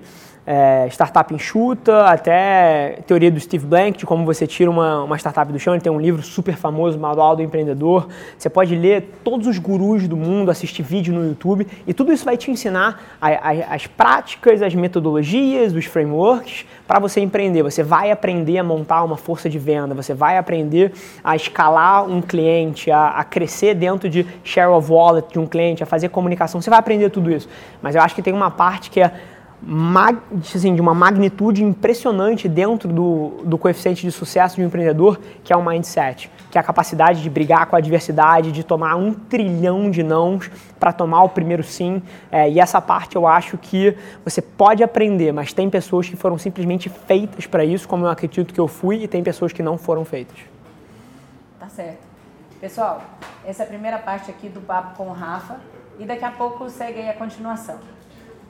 é, 0.51 0.85
startup 0.89 1.33
enxuta, 1.33 2.07
até 2.07 2.99
teoria 3.07 3.31
do 3.31 3.39
Steve 3.39 3.65
Blank, 3.65 3.99
de 3.99 4.05
como 4.05 4.25
você 4.25 4.45
tira 4.45 4.69
uma, 4.69 5.05
uma 5.05 5.17
startup 5.17 5.49
do 5.49 5.57
chão. 5.57 5.73
Ele 5.73 5.81
tem 5.81 5.89
um 5.89 5.99
livro 5.99 6.21
super 6.21 6.57
famoso, 6.57 6.99
Manual 6.99 7.37
do 7.37 7.41
Empreendedor. 7.41 8.09
Você 8.37 8.49
pode 8.49 8.75
ler 8.75 9.13
todos 9.23 9.47
os 9.47 9.57
gurus 9.57 10.09
do 10.09 10.17
mundo, 10.17 10.51
assistir 10.51 10.83
vídeo 10.83 11.13
no 11.13 11.25
YouTube, 11.25 11.65
e 11.87 11.93
tudo 11.93 12.11
isso 12.11 12.25
vai 12.25 12.35
te 12.35 12.51
ensinar 12.51 13.01
a, 13.21 13.29
a, 13.29 13.75
as 13.75 13.87
práticas, 13.87 14.61
as 14.61 14.75
metodologias, 14.75 15.73
os 15.73 15.85
frameworks 15.85 16.65
para 16.85 16.99
você 16.99 17.21
empreender. 17.21 17.63
Você 17.63 17.81
vai 17.81 18.11
aprender 18.11 18.57
a 18.57 18.63
montar 18.63 19.05
uma 19.05 19.15
força 19.15 19.49
de 19.49 19.57
venda, 19.57 19.95
você 19.95 20.13
vai 20.13 20.37
aprender 20.37 20.91
a 21.23 21.33
escalar 21.33 22.03
um 22.03 22.21
cliente, 22.21 22.91
a, 22.91 23.11
a 23.11 23.23
crescer 23.23 23.73
dentro 23.73 24.09
de 24.09 24.27
share 24.43 24.67
of 24.67 24.91
wallet 24.91 25.31
de 25.31 25.39
um 25.39 25.47
cliente, 25.47 25.81
a 25.81 25.85
fazer 25.85 26.09
comunicação. 26.09 26.61
Você 26.61 26.69
vai 26.69 26.79
aprender 26.79 27.09
tudo 27.09 27.31
isso. 27.31 27.47
Mas 27.81 27.95
eu 27.95 28.01
acho 28.01 28.13
que 28.13 28.21
tem 28.21 28.33
uma 28.33 28.51
parte 28.51 28.91
que 28.91 28.99
é 28.99 29.13
assim, 30.55 30.73
de 30.73 30.81
uma 30.81 30.93
magnitude 30.93 31.63
impressionante 31.63 32.49
dentro 32.49 32.89
do, 32.91 33.41
do 33.43 33.57
coeficiente 33.57 34.01
de 34.01 34.11
sucesso 34.11 34.55
de 34.55 34.63
um 34.63 34.65
empreendedor, 34.65 35.19
que 35.43 35.53
é 35.53 35.55
o 35.55 35.63
mindset, 35.63 36.31
que 36.49 36.57
é 36.57 36.61
a 36.61 36.63
capacidade 36.63 37.21
de 37.21 37.29
brigar 37.29 37.67
com 37.67 37.75
a 37.75 37.79
adversidade, 37.79 38.51
de 38.51 38.63
tomar 38.63 38.95
um 38.95 39.13
trilhão 39.13 39.91
de 39.91 40.01
nãos 40.01 40.49
para 40.79 40.91
tomar 40.91 41.23
o 41.23 41.29
primeiro 41.29 41.63
sim. 41.63 42.01
É, 42.31 42.49
e 42.49 42.59
essa 42.59 42.81
parte 42.81 43.15
eu 43.15 43.27
acho 43.27 43.57
que 43.57 43.95
você 44.25 44.41
pode 44.41 44.83
aprender, 44.83 45.31
mas 45.31 45.53
tem 45.53 45.69
pessoas 45.69 46.09
que 46.09 46.15
foram 46.15 46.37
simplesmente 46.37 46.89
feitas 46.89 47.45
para 47.45 47.63
isso, 47.63 47.87
como 47.87 48.05
eu 48.05 48.09
acredito 48.09 48.53
que 48.53 48.59
eu 48.59 48.67
fui, 48.67 49.03
e 49.03 49.07
tem 49.07 49.23
pessoas 49.23 49.53
que 49.53 49.61
não 49.61 49.77
foram 49.77 50.03
feitas. 50.03 50.37
Tá 51.59 51.69
certo. 51.69 52.09
Pessoal, 52.59 53.01
essa 53.45 53.63
é 53.63 53.65
a 53.65 53.69
primeira 53.69 53.99
parte 53.99 54.31
aqui 54.31 54.49
do 54.49 54.61
papo 54.61 54.95
com 54.95 55.09
o 55.09 55.13
Rafa, 55.13 55.59
e 55.99 56.05
daqui 56.05 56.25
a 56.25 56.31
pouco 56.31 56.67
segue 56.69 56.99
aí 56.99 57.09
a 57.09 57.13
continuação. 57.13 57.77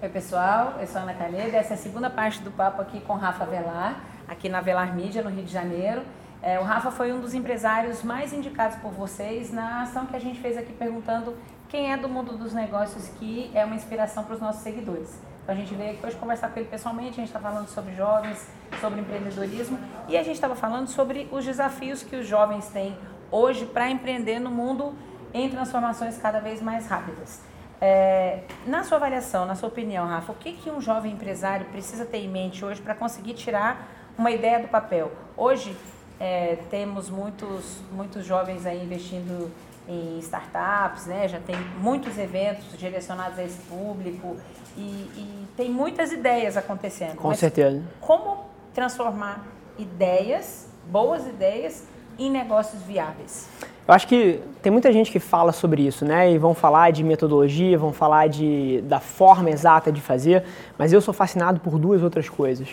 Oi, 0.04 0.10
pessoal. 0.10 0.78
Eu 0.80 0.88
sou 0.88 1.00
Ana 1.00 1.14
Caneda. 1.14 1.56
Essa 1.58 1.74
é 1.74 1.76
a 1.76 1.78
segunda 1.78 2.10
parte 2.10 2.42
do 2.42 2.50
papo 2.50 2.82
aqui 2.82 3.00
com 3.02 3.14
Rafa 3.14 3.46
Velar, 3.46 4.02
aqui 4.28 4.50
na 4.50 4.60
Velar 4.60 4.96
Mídia, 4.96 5.22
no 5.22 5.30
Rio 5.30 5.44
de 5.44 5.54
Janeiro. 5.54 6.02
É, 6.42 6.60
o 6.60 6.64
Rafa 6.64 6.90
foi 6.90 7.14
um 7.14 7.22
dos 7.22 7.36
empresários 7.36 8.02
mais 8.02 8.34
indicados 8.34 8.78
por 8.78 8.92
vocês 8.92 9.54
na 9.54 9.84
ação 9.84 10.08
que 10.08 10.16
a 10.16 10.20
gente 10.20 10.40
fez 10.40 10.58
aqui 10.58 10.74
perguntando 10.74 11.38
quem 11.70 11.94
é 11.94 11.98
do 11.98 12.10
mundo 12.10 12.36
dos 12.36 12.52
negócios 12.52 13.10
que 13.20 13.52
é 13.54 13.64
uma 13.64 13.76
inspiração 13.76 14.24
para 14.24 14.34
os 14.34 14.42
nossos 14.42 14.64
seguidores. 14.64 15.20
Então 15.44 15.54
a 15.54 15.58
gente 15.60 15.76
veio 15.76 15.92
aqui 15.92 16.04
hoje 16.04 16.16
conversar 16.16 16.50
com 16.50 16.60
ele 16.60 16.68
pessoalmente, 16.68 17.12
a 17.12 17.24
gente 17.24 17.28
está 17.28 17.40
falando 17.40 17.68
sobre 17.68 17.94
jovens, 17.94 18.50
sobre 18.80 19.02
empreendedorismo 19.02 19.78
e 20.08 20.18
a 20.18 20.24
gente 20.24 20.34
estava 20.34 20.56
falando 20.56 20.88
sobre 20.88 21.30
os 21.32 21.46
desafios 21.46 22.02
que 22.02 22.16
os 22.16 22.26
jovens 22.26 22.68
têm 22.70 22.98
hoje 23.30 23.68
para 23.68 23.88
empreender 23.88 24.40
no 24.40 24.50
mundo 24.50 24.96
em 25.32 25.48
transformações 25.48 26.18
cada 26.18 26.40
vez 26.40 26.60
mais 26.60 26.88
rápidas. 26.88 27.51
É, 27.84 28.42
na 28.68 28.84
sua 28.84 28.98
avaliação, 28.98 29.46
na 29.48 29.56
sua 29.56 29.68
opinião, 29.68 30.06
Rafa, 30.06 30.32
o 30.32 30.36
que, 30.36 30.54
que 30.54 30.70
um 30.70 30.80
jovem 30.80 31.14
empresário 31.14 31.66
precisa 31.66 32.06
ter 32.06 32.20
em 32.20 32.30
mente 32.30 32.64
hoje 32.64 32.80
para 32.80 32.94
conseguir 32.94 33.34
tirar 33.34 33.90
uma 34.16 34.30
ideia 34.30 34.60
do 34.60 34.68
papel? 34.68 35.12
Hoje 35.36 35.76
é, 36.20 36.60
temos 36.70 37.10
muitos, 37.10 37.80
muitos 37.92 38.24
jovens 38.24 38.68
aí 38.68 38.84
investindo 38.84 39.52
em 39.88 40.20
startups, 40.20 41.08
né? 41.08 41.28
já 41.28 41.40
tem 41.40 41.56
muitos 41.80 42.20
eventos 42.20 42.78
direcionados 42.78 43.40
a 43.40 43.44
esse 43.44 43.58
público 43.64 44.38
e, 44.78 44.82
e 44.82 45.48
tem 45.58 45.72
muitas 45.72 46.12
ideias 46.12 46.56
acontecendo. 46.56 47.16
Com 47.16 47.34
certeza. 47.34 47.84
Como 48.00 48.46
transformar 48.76 49.44
ideias, 49.80 50.70
boas 50.86 51.26
ideias, 51.26 51.84
em 52.26 52.32
negócios 52.32 52.82
viáveis? 52.84 53.50
Eu 53.88 53.94
acho 53.94 54.08
que 54.08 54.40
tem 54.62 54.72
muita 54.72 54.94
gente 54.94 55.12
que 55.12 55.20
fala 55.20 55.52
sobre 55.52 55.86
isso, 55.86 56.06
né? 56.06 56.32
E 56.32 56.38
vão 56.38 56.54
falar 56.54 56.92
de 56.92 57.04
metodologia, 57.04 57.78
vão 57.78 57.92
falar 57.92 58.28
de, 58.30 58.82
da 58.84 59.00
forma 59.00 59.50
exata 59.50 59.92
de 59.92 60.00
fazer, 60.00 60.44
mas 60.78 60.94
eu 60.94 61.02
sou 61.02 61.14
fascinado 61.14 61.60
por 61.60 61.80
duas 61.80 62.04
outras 62.04 62.30
coisas. 62.30 62.70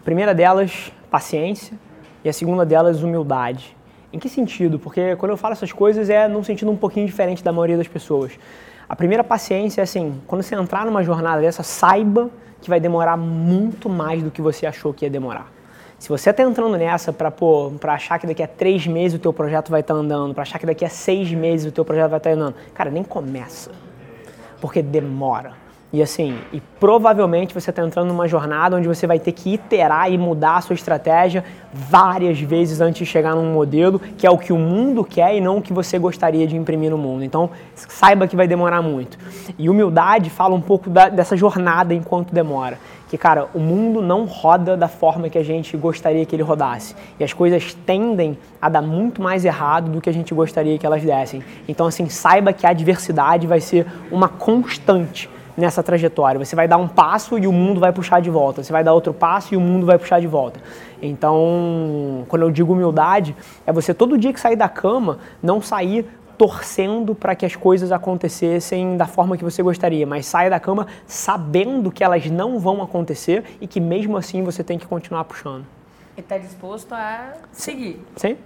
A 0.00 0.04
primeira 0.04 0.34
delas, 0.34 0.90
paciência, 1.10 1.78
e 2.24 2.28
a 2.28 2.32
segunda 2.32 2.64
delas, 2.64 3.02
humildade. 3.02 3.76
Em 4.12 4.18
que 4.18 4.28
sentido? 4.28 4.78
Porque 4.78 5.14
quando 5.16 5.30
eu 5.30 5.36
falo 5.36 5.52
essas 5.52 5.72
coisas 5.72 6.08
é 6.08 6.26
num 6.26 6.42
sentido 6.42 6.70
um 6.70 6.76
pouquinho 6.76 7.06
diferente 7.06 7.44
da 7.44 7.52
maioria 7.52 7.76
das 7.76 7.88
pessoas. 7.88 8.32
A 8.88 8.96
primeira 8.96 9.22
paciência 9.22 9.82
é 9.82 9.84
assim, 9.84 10.20
quando 10.26 10.42
você 10.42 10.54
entrar 10.54 10.86
numa 10.86 11.02
jornada 11.02 11.42
dessa, 11.42 11.62
saiba 11.62 12.30
que 12.60 12.70
vai 12.70 12.80
demorar 12.80 13.16
muito 13.16 13.88
mais 13.88 14.22
do 14.22 14.30
que 14.30 14.40
você 14.40 14.64
achou 14.66 14.94
que 14.94 15.04
ia 15.04 15.10
demorar. 15.10 15.55
Se 15.98 16.10
você 16.10 16.30
está 16.30 16.42
entrando 16.42 16.76
nessa 16.76 17.12
para 17.12 17.94
achar 17.94 18.18
que 18.18 18.26
daqui 18.26 18.42
a 18.42 18.48
três 18.48 18.86
meses 18.86 19.18
o 19.18 19.20
teu 19.20 19.32
projeto 19.32 19.70
vai 19.70 19.80
estar 19.80 19.94
tá 19.94 20.00
andando, 20.00 20.34
para 20.34 20.42
achar 20.42 20.58
que 20.58 20.66
daqui 20.66 20.84
a 20.84 20.90
seis 20.90 21.32
meses 21.32 21.66
o 21.66 21.72
teu 21.72 21.84
projeto 21.84 22.10
vai 22.10 22.18
estar 22.18 22.30
tá 22.30 22.36
andando, 22.36 22.54
cara, 22.74 22.90
nem 22.90 23.02
começa, 23.02 23.70
porque 24.60 24.82
demora. 24.82 25.66
E 25.92 26.02
assim, 26.02 26.36
e 26.52 26.60
provavelmente 26.78 27.54
você 27.54 27.70
está 27.70 27.82
entrando 27.82 28.08
numa 28.08 28.28
jornada 28.28 28.76
onde 28.76 28.86
você 28.86 29.06
vai 29.06 29.18
ter 29.18 29.32
que 29.32 29.54
iterar 29.54 30.12
e 30.12 30.18
mudar 30.18 30.56
a 30.56 30.60
sua 30.60 30.74
estratégia 30.74 31.42
várias 31.72 32.38
vezes 32.40 32.80
antes 32.80 32.98
de 32.98 33.06
chegar 33.06 33.34
num 33.34 33.54
modelo 33.54 33.98
que 33.98 34.26
é 34.26 34.30
o 34.30 34.36
que 34.36 34.52
o 34.52 34.58
mundo 34.58 35.04
quer 35.04 35.34
e 35.34 35.40
não 35.40 35.58
o 35.58 35.62
que 35.62 35.72
você 35.72 35.98
gostaria 35.98 36.46
de 36.46 36.56
imprimir 36.56 36.90
no 36.90 36.98
mundo. 36.98 37.24
Então, 37.24 37.50
saiba 37.74 38.26
que 38.26 38.36
vai 38.36 38.46
demorar 38.46 38.82
muito. 38.82 39.16
E 39.56 39.70
humildade 39.70 40.28
fala 40.28 40.54
um 40.54 40.60
pouco 40.60 40.90
da, 40.90 41.08
dessa 41.08 41.36
jornada 41.36 41.94
enquanto 41.94 42.34
demora 42.34 42.78
que, 43.08 43.16
cara, 43.16 43.48
o 43.54 43.60
mundo 43.60 44.02
não 44.02 44.24
roda 44.24 44.76
da 44.76 44.88
forma 44.88 45.28
que 45.28 45.38
a 45.38 45.44
gente 45.44 45.76
gostaria 45.76 46.26
que 46.26 46.34
ele 46.34 46.42
rodasse. 46.42 46.94
E 47.18 47.24
as 47.24 47.32
coisas 47.32 47.74
tendem 47.86 48.36
a 48.60 48.68
dar 48.68 48.82
muito 48.82 49.22
mais 49.22 49.44
errado 49.44 49.90
do 49.90 50.00
que 50.00 50.10
a 50.10 50.12
gente 50.12 50.34
gostaria 50.34 50.76
que 50.76 50.84
elas 50.84 51.02
dessem. 51.02 51.42
Então, 51.68 51.86
assim, 51.86 52.08
saiba 52.08 52.52
que 52.52 52.66
a 52.66 52.70
adversidade 52.70 53.46
vai 53.46 53.60
ser 53.60 53.86
uma 54.10 54.28
constante 54.28 55.30
nessa 55.56 55.82
trajetória. 55.82 56.38
Você 56.44 56.54
vai 56.54 56.68
dar 56.68 56.76
um 56.76 56.88
passo 56.88 57.38
e 57.38 57.46
o 57.46 57.52
mundo 57.52 57.80
vai 57.80 57.92
puxar 57.92 58.20
de 58.20 58.28
volta. 58.28 58.62
Você 58.62 58.72
vai 58.72 58.84
dar 58.84 58.92
outro 58.92 59.14
passo 59.14 59.54
e 59.54 59.56
o 59.56 59.60
mundo 59.60 59.86
vai 59.86 59.98
puxar 59.98 60.20
de 60.20 60.26
volta. 60.26 60.60
Então, 61.00 62.24
quando 62.28 62.42
eu 62.42 62.50
digo 62.50 62.72
humildade, 62.72 63.34
é 63.66 63.72
você 63.72 63.94
todo 63.94 64.18
dia 64.18 64.32
que 64.32 64.40
sair 64.40 64.56
da 64.56 64.68
cama, 64.68 65.18
não 65.42 65.62
sair 65.62 66.06
torcendo 66.36 67.14
para 67.14 67.34
que 67.34 67.46
as 67.46 67.56
coisas 67.56 67.92
acontecessem 67.92 68.96
da 68.96 69.06
forma 69.06 69.36
que 69.36 69.44
você 69.44 69.62
gostaria, 69.62 70.06
mas 70.06 70.26
saia 70.26 70.50
da 70.50 70.60
cama 70.60 70.86
sabendo 71.06 71.90
que 71.90 72.04
elas 72.04 72.26
não 72.26 72.58
vão 72.58 72.82
acontecer 72.82 73.44
e 73.60 73.66
que 73.66 73.80
mesmo 73.80 74.16
assim 74.16 74.42
você 74.42 74.62
tem 74.62 74.78
que 74.78 74.86
continuar 74.86 75.24
puxando. 75.24 75.64
E 76.16 76.20
está 76.20 76.38
disposto 76.38 76.92
a 76.92 77.34
seguir. 77.52 78.00
Sim. 78.16 78.36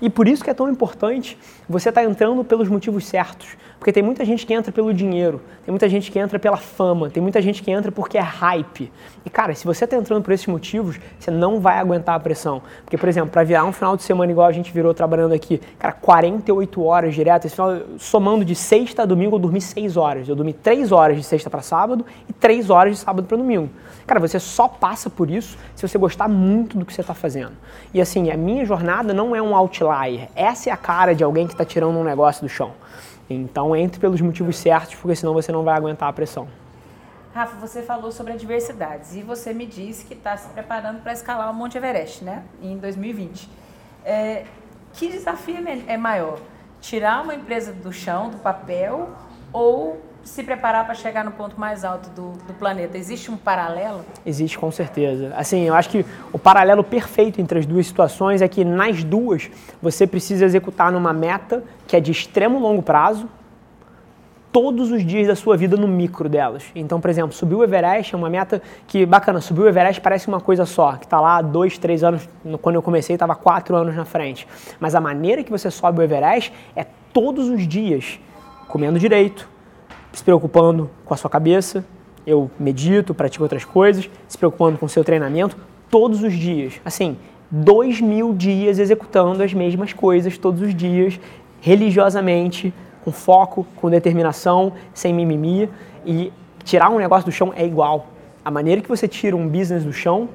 E 0.00 0.10
por 0.10 0.28
isso 0.28 0.44
que 0.44 0.50
é 0.50 0.54
tão 0.54 0.68
importante 0.68 1.38
você 1.68 1.88
estar 1.88 2.02
tá 2.02 2.06
entrando 2.06 2.44
pelos 2.44 2.68
motivos 2.68 3.06
certos. 3.06 3.56
Porque 3.78 3.92
tem 3.92 4.02
muita 4.02 4.24
gente 4.24 4.44
que 4.44 4.52
entra 4.52 4.72
pelo 4.72 4.92
dinheiro, 4.92 5.40
tem 5.64 5.70
muita 5.70 5.88
gente 5.88 6.10
que 6.10 6.18
entra 6.18 6.36
pela 6.38 6.56
fama, 6.56 7.08
tem 7.08 7.22
muita 7.22 7.40
gente 7.40 7.62
que 7.62 7.70
entra 7.70 7.92
porque 7.92 8.18
é 8.18 8.20
hype. 8.20 8.92
E 9.24 9.30
cara, 9.30 9.54
se 9.54 9.64
você 9.64 9.84
está 9.84 9.96
entrando 9.96 10.22
por 10.22 10.32
esses 10.32 10.46
motivos, 10.48 10.98
você 11.18 11.30
não 11.30 11.60
vai 11.60 11.78
aguentar 11.78 12.16
a 12.16 12.20
pressão. 12.20 12.60
Porque, 12.82 12.98
por 12.98 13.08
exemplo, 13.08 13.30
para 13.30 13.44
virar 13.44 13.64
um 13.64 13.72
final 13.72 13.96
de 13.96 14.02
semana 14.02 14.32
igual 14.32 14.48
a 14.48 14.52
gente 14.52 14.72
virou 14.72 14.92
trabalhando 14.92 15.32
aqui, 15.32 15.60
cara, 15.78 15.92
48 15.92 16.82
horas 16.82 17.14
direto, 17.14 17.46
esse 17.46 17.54
final, 17.54 17.80
somando 17.98 18.44
de 18.44 18.54
sexta 18.54 19.02
a 19.02 19.06
domingo, 19.06 19.36
eu 19.36 19.40
dormi 19.40 19.60
6 19.60 19.96
horas. 19.96 20.28
Eu 20.28 20.34
dormi 20.34 20.52
3 20.52 20.90
horas 20.90 21.16
de 21.16 21.22
sexta 21.22 21.48
para 21.48 21.62
sábado 21.62 22.04
e 22.28 22.32
3 22.32 22.70
horas 22.70 22.94
de 22.94 22.98
sábado 22.98 23.28
para 23.28 23.36
domingo. 23.36 23.70
Cara, 24.08 24.18
você 24.18 24.40
só 24.40 24.66
passa 24.66 25.08
por 25.08 25.30
isso 25.30 25.56
se 25.76 25.86
você 25.86 25.98
gostar 25.98 26.28
muito 26.28 26.76
do 26.76 26.84
que 26.84 26.92
você 26.92 27.02
está 27.02 27.14
fazendo. 27.14 27.52
E 27.94 28.00
assim, 28.00 28.30
a 28.30 28.36
minha 28.36 28.64
jornada 28.64 29.14
não 29.14 29.36
é 29.36 29.42
um 29.42 29.54
outlier. 29.54 30.28
Essa 30.34 30.70
é 30.70 30.72
a 30.72 30.76
cara 30.76 31.14
de 31.14 31.22
alguém 31.22 31.46
que 31.46 31.52
está 31.52 31.64
tirando 31.64 31.96
um 31.96 32.04
negócio 32.04 32.42
do 32.42 32.48
chão. 32.48 32.72
Então 33.28 33.76
entre 33.76 34.00
pelos 34.00 34.20
motivos 34.20 34.56
certos, 34.56 34.94
porque 34.94 35.14
senão 35.14 35.34
você 35.34 35.52
não 35.52 35.62
vai 35.62 35.76
aguentar 35.76 36.08
a 36.08 36.12
pressão. 36.12 36.48
Rafa, 37.34 37.56
você 37.56 37.82
falou 37.82 38.10
sobre 38.10 38.32
adversidades 38.32 39.14
e 39.14 39.22
você 39.22 39.52
me 39.52 39.66
disse 39.66 40.04
que 40.04 40.14
está 40.14 40.36
se 40.36 40.48
preparando 40.48 41.02
para 41.02 41.12
escalar 41.12 41.50
o 41.50 41.54
Monte 41.54 41.76
Everest, 41.76 42.24
né? 42.24 42.42
Em 42.62 42.78
2020. 42.78 43.48
É, 44.04 44.44
que 44.94 45.08
desafio 45.08 45.56
é, 45.68 45.92
é 45.92 45.96
maior? 45.96 46.40
Tirar 46.80 47.22
uma 47.22 47.34
empresa 47.34 47.72
do 47.72 47.92
chão, 47.92 48.30
do 48.30 48.38
papel, 48.38 49.10
ou 49.52 50.00
se 50.24 50.42
preparar 50.42 50.84
para 50.84 50.94
chegar 50.94 51.24
no 51.24 51.32
ponto 51.32 51.58
mais 51.58 51.84
alto 51.84 52.10
do, 52.10 52.32
do, 52.46 52.54
planeta? 52.54 52.98
Existe 52.98 53.30
um 53.30 53.36
paralelo? 53.36 54.04
Existe, 54.24 54.58
com 54.58 54.70
certeza. 54.70 55.32
Assim, 55.36 55.64
eu 55.64 55.74
acho 55.74 55.88
que 55.88 56.04
o 56.32 56.38
paralelo 56.38 56.84
perfeito 56.84 57.40
entre 57.40 57.58
as 57.58 57.66
duas 57.66 57.86
situações 57.86 58.42
é 58.42 58.48
que 58.48 58.64
nas 58.64 59.02
duas 59.02 59.50
você 59.80 60.06
precisa 60.06 60.44
executar 60.44 60.92
numa 60.92 61.12
meta 61.12 61.64
que 61.86 61.96
é 61.96 62.00
de 62.00 62.12
extremo 62.12 62.58
longo 62.58 62.82
prazo, 62.82 63.28
todos 64.52 64.90
os 64.90 65.04
dias 65.04 65.26
da 65.26 65.36
sua 65.36 65.56
vida 65.56 65.76
no 65.76 65.86
micro 65.86 66.28
delas. 66.28 66.64
Então, 66.74 67.00
por 67.00 67.10
exemplo, 67.10 67.32
subir 67.32 67.54
o 67.54 67.62
Everest 67.62 68.14
é 68.14 68.18
uma 68.18 68.30
meta 68.30 68.62
que, 68.86 69.04
bacana, 69.04 69.40
subir 69.40 69.60
o 69.60 69.68
Everest 69.68 70.00
parece 70.00 70.28
uma 70.28 70.40
coisa 70.40 70.64
só, 70.64 70.92
que 70.92 71.04
está 71.04 71.20
lá 71.20 71.40
dois, 71.42 71.78
três 71.78 72.02
anos, 72.02 72.28
quando 72.62 72.76
eu 72.76 72.82
comecei 72.82 73.14
estava 73.14 73.34
quatro 73.34 73.76
anos 73.76 73.94
na 73.94 74.04
frente. 74.04 74.46
Mas 74.80 74.94
a 74.94 75.00
maneira 75.00 75.44
que 75.44 75.50
você 75.50 75.70
sobe 75.70 76.00
o 76.00 76.02
Everest 76.02 76.52
é 76.74 76.86
todos 77.12 77.48
os 77.48 77.66
dias, 77.66 78.18
comendo 78.68 78.98
direito, 78.98 79.48
se 80.12 80.22
preocupando 80.22 80.90
com 81.04 81.14
a 81.14 81.16
sua 81.16 81.30
cabeça, 81.30 81.84
eu 82.26 82.50
medito, 82.58 83.14
pratico 83.14 83.44
outras 83.44 83.64
coisas, 83.64 84.08
se 84.28 84.36
preocupando 84.36 84.78
com 84.78 84.86
o 84.86 84.88
seu 84.88 85.02
treinamento 85.02 85.56
todos 85.90 86.22
os 86.22 86.32
dias. 86.34 86.80
Assim, 86.84 87.16
dois 87.50 88.00
mil 88.00 88.34
dias 88.34 88.78
executando 88.78 89.42
as 89.42 89.54
mesmas 89.54 89.92
coisas 89.92 90.36
todos 90.36 90.60
os 90.60 90.74
dias, 90.74 91.18
religiosamente, 91.60 92.72
com 93.04 93.10
foco, 93.10 93.66
com 93.76 93.88
determinação, 93.88 94.72
sem 94.92 95.14
mimimi. 95.14 95.70
E 96.04 96.32
tirar 96.64 96.90
um 96.90 96.98
negócio 96.98 97.24
do 97.24 97.32
chão 97.32 97.52
é 97.56 97.64
igual. 97.64 98.08
A 98.44 98.50
maneira 98.50 98.80
que 98.80 98.88
você 98.88 99.08
tira 99.08 99.34
um 99.34 99.48
business 99.48 99.84
do 99.84 99.92
chão 99.92 100.28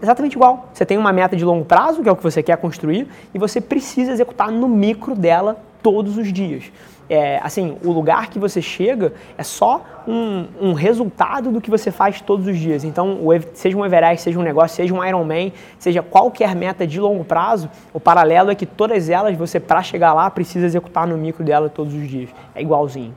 é 0.00 0.04
exatamente 0.04 0.34
igual. 0.34 0.70
Você 0.72 0.86
tem 0.86 0.96
uma 0.96 1.12
meta 1.12 1.36
de 1.36 1.44
longo 1.44 1.64
prazo, 1.64 2.02
que 2.02 2.08
é 2.08 2.12
o 2.12 2.16
que 2.16 2.22
você 2.22 2.42
quer 2.42 2.56
construir, 2.56 3.06
e 3.34 3.38
você 3.38 3.60
precisa 3.60 4.12
executar 4.12 4.50
no 4.50 4.68
micro 4.68 5.14
dela 5.14 5.58
todos 5.84 6.18
os 6.18 6.32
dias 6.32 6.72
é, 7.08 7.38
assim, 7.42 7.76
o 7.84 7.92
lugar 7.92 8.30
que 8.30 8.38
você 8.38 8.62
chega 8.62 9.12
é 9.36 9.42
só 9.42 9.84
um, 10.06 10.46
um, 10.60 10.72
resultado 10.72 11.50
do 11.50 11.60
que 11.60 11.70
você 11.70 11.90
faz 11.90 12.20
todos 12.20 12.46
os 12.46 12.58
dias. 12.58 12.82
Então, 12.82 13.18
o, 13.20 13.28
seja 13.52 13.76
um 13.76 13.84
Everest, 13.84 14.22
seja 14.22 14.38
um 14.38 14.42
negócio, 14.42 14.76
seja 14.76 14.94
um 14.94 15.04
Ironman, 15.04 15.52
seja 15.78 16.02
qualquer 16.02 16.54
meta 16.54 16.86
de 16.86 16.98
longo 16.98 17.24
prazo, 17.24 17.68
o 17.92 18.00
paralelo 18.00 18.50
é 18.50 18.54
que 18.54 18.66
todas 18.66 19.08
elas, 19.08 19.36
você 19.36 19.60
para 19.60 19.82
chegar 19.82 20.14
lá, 20.14 20.30
precisa 20.30 20.64
executar 20.64 21.06
no 21.06 21.16
micro 21.16 21.44
dela 21.44 21.68
todos 21.68 21.92
os 21.92 22.08
dias. 22.08 22.30
É 22.54 22.62
igualzinho. 22.62 23.14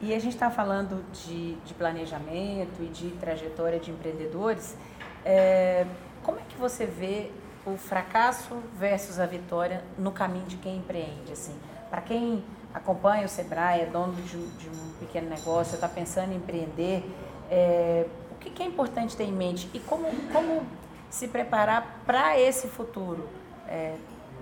E 0.00 0.12
a 0.12 0.18
gente 0.18 0.34
está 0.34 0.50
falando 0.50 1.04
de, 1.12 1.54
de, 1.64 1.74
planejamento 1.74 2.82
e 2.82 2.86
de 2.86 3.10
trajetória 3.20 3.78
de 3.78 3.92
empreendedores. 3.92 4.76
É, 5.24 5.86
como 6.24 6.38
é 6.38 6.42
que 6.48 6.58
você 6.58 6.86
vê 6.86 7.30
o 7.64 7.76
fracasso 7.76 8.56
versus 8.76 9.20
a 9.20 9.26
vitória 9.26 9.84
no 9.96 10.10
caminho 10.10 10.46
de 10.46 10.56
quem 10.56 10.78
empreende? 10.78 11.30
Assim, 11.30 11.54
para 11.92 12.00
quem 12.00 12.42
acompanha 12.72 13.26
o 13.26 13.28
Sebrae, 13.28 13.82
é 13.82 13.84
dono 13.84 14.14
de, 14.14 14.38
de 14.38 14.70
um 14.70 14.92
pequeno 14.98 15.28
negócio, 15.28 15.74
está 15.74 15.86
pensando 15.86 16.32
em 16.32 16.36
empreender, 16.36 17.04
é, 17.50 18.06
o 18.30 18.36
que, 18.36 18.48
que, 18.48 18.62
é 18.62 18.66
importante 18.66 19.14
ter 19.14 19.24
em 19.24 19.32
mente 19.32 19.68
e 19.74 19.78
como, 19.78 20.08
como 20.32 20.62
se 21.10 21.28
preparar 21.28 22.00
para 22.06 22.40
esse 22.40 22.66
futuro 22.66 23.28
é, 23.68 23.92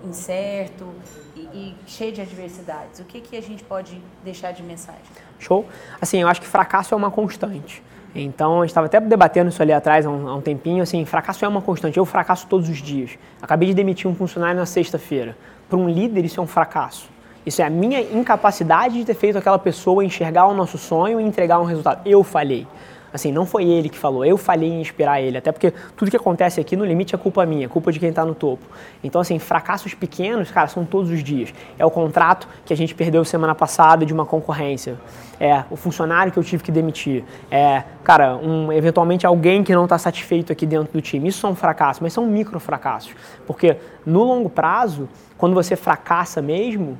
incerto 0.01 0.93
e, 1.35 1.41
e, 1.41 1.75
cheio 1.85 2.13
de 2.13 2.21
adversidades? 2.21 3.01
O 3.01 3.03
que, 3.03 3.19
que 3.19 3.35
a 3.35 3.41
gente 3.41 3.65
pode 3.65 4.01
deixar 4.23 4.53
de 4.53 4.63
mensagem? 4.63 5.01
Show. 5.37 5.65
Assim, 5.99 6.21
eu 6.21 6.29
acho 6.29 6.39
que 6.39 6.47
fracasso 6.47 6.93
é 6.93 6.97
uma 6.97 7.11
constante. 7.11 7.83
Então, 8.15 8.59
a 8.59 8.61
gente 8.61 8.69
estava 8.69 8.87
até 8.87 9.01
debatendo 9.01 9.49
isso 9.49 9.61
ali 9.61 9.73
atrás 9.73 10.05
há 10.05 10.09
um, 10.09 10.29
há 10.29 10.35
um, 10.35 10.41
tempinho, 10.41 10.81
assim, 10.81 11.03
fracasso 11.03 11.43
é 11.43 11.47
uma 11.49 11.61
constante. 11.61 11.97
Eu 11.97 12.05
fracasso 12.05 12.47
todos 12.47 12.69
os 12.69 12.77
dias. 12.77 13.17
Acabei 13.41 13.67
de 13.67 13.73
demitir 13.73 14.09
um 14.09 14.15
funcionário 14.15 14.57
na 14.57 14.65
sexta-feira. 14.65 15.35
Para 15.67 15.77
um 15.77 15.89
líder, 15.89 16.23
isso 16.23 16.39
é 16.39 16.43
um 16.43 16.47
fracasso. 16.47 17.10
Isso 17.45 17.61
é 17.61 17.65
a 17.65 17.69
minha 17.69 18.01
incapacidade 18.01 18.95
de 18.95 19.05
ter 19.05 19.15
feito 19.15 19.37
aquela 19.37 19.57
pessoa 19.57 20.05
enxergar 20.05 20.47
o 20.47 20.53
nosso 20.53 20.77
sonho 20.77 21.19
e 21.19 21.23
entregar 21.23 21.59
um 21.59 21.65
resultado. 21.65 22.01
Eu 22.05 22.23
falhei. 22.23 22.67
Assim, 23.13 23.31
não 23.31 23.45
foi 23.45 23.65
ele 23.65 23.89
que 23.89 23.97
falou, 23.97 24.23
eu 24.23 24.37
falhei 24.37 24.69
em 24.69 24.79
inspirar 24.79 25.21
ele. 25.21 25.37
Até 25.37 25.51
porque 25.51 25.73
tudo 25.97 26.09
que 26.09 26.15
acontece 26.15 26.61
aqui, 26.61 26.77
no 26.77 26.85
limite, 26.85 27.13
é 27.13 27.17
culpa 27.17 27.45
minha, 27.45 27.67
culpa 27.67 27.91
de 27.91 27.99
quem 27.99 28.09
está 28.09 28.23
no 28.23 28.33
topo. 28.33 28.63
Então, 29.03 29.19
assim, 29.19 29.37
fracassos 29.37 29.93
pequenos, 29.93 30.49
cara, 30.49 30.67
são 30.67 30.85
todos 30.85 31.11
os 31.11 31.21
dias. 31.21 31.53
É 31.77 31.85
o 31.85 31.91
contrato 31.91 32.47
que 32.65 32.71
a 32.71 32.77
gente 32.77 32.95
perdeu 32.95 33.25
semana 33.25 33.53
passada 33.53 34.05
de 34.05 34.13
uma 34.13 34.25
concorrência. 34.25 34.97
É 35.39 35.65
o 35.69 35.75
funcionário 35.75 36.31
que 36.31 36.39
eu 36.39 36.43
tive 36.43 36.63
que 36.63 36.71
demitir. 36.71 37.25
É, 37.49 37.83
cara, 38.01 38.37
um, 38.37 38.71
eventualmente 38.71 39.25
alguém 39.25 39.61
que 39.61 39.75
não 39.75 39.83
está 39.83 39.97
satisfeito 39.97 40.53
aqui 40.53 40.65
dentro 40.65 40.93
do 40.93 41.01
time. 41.01 41.27
Isso 41.27 41.39
são 41.39 41.53
fracassos, 41.53 41.99
mas 41.99 42.13
são 42.13 42.25
micro 42.25 42.61
fracassos. 42.61 43.13
Porque 43.45 43.75
no 44.05 44.23
longo 44.23 44.49
prazo, 44.49 45.09
quando 45.37 45.53
você 45.53 45.75
fracassa 45.75 46.41
mesmo, 46.41 46.97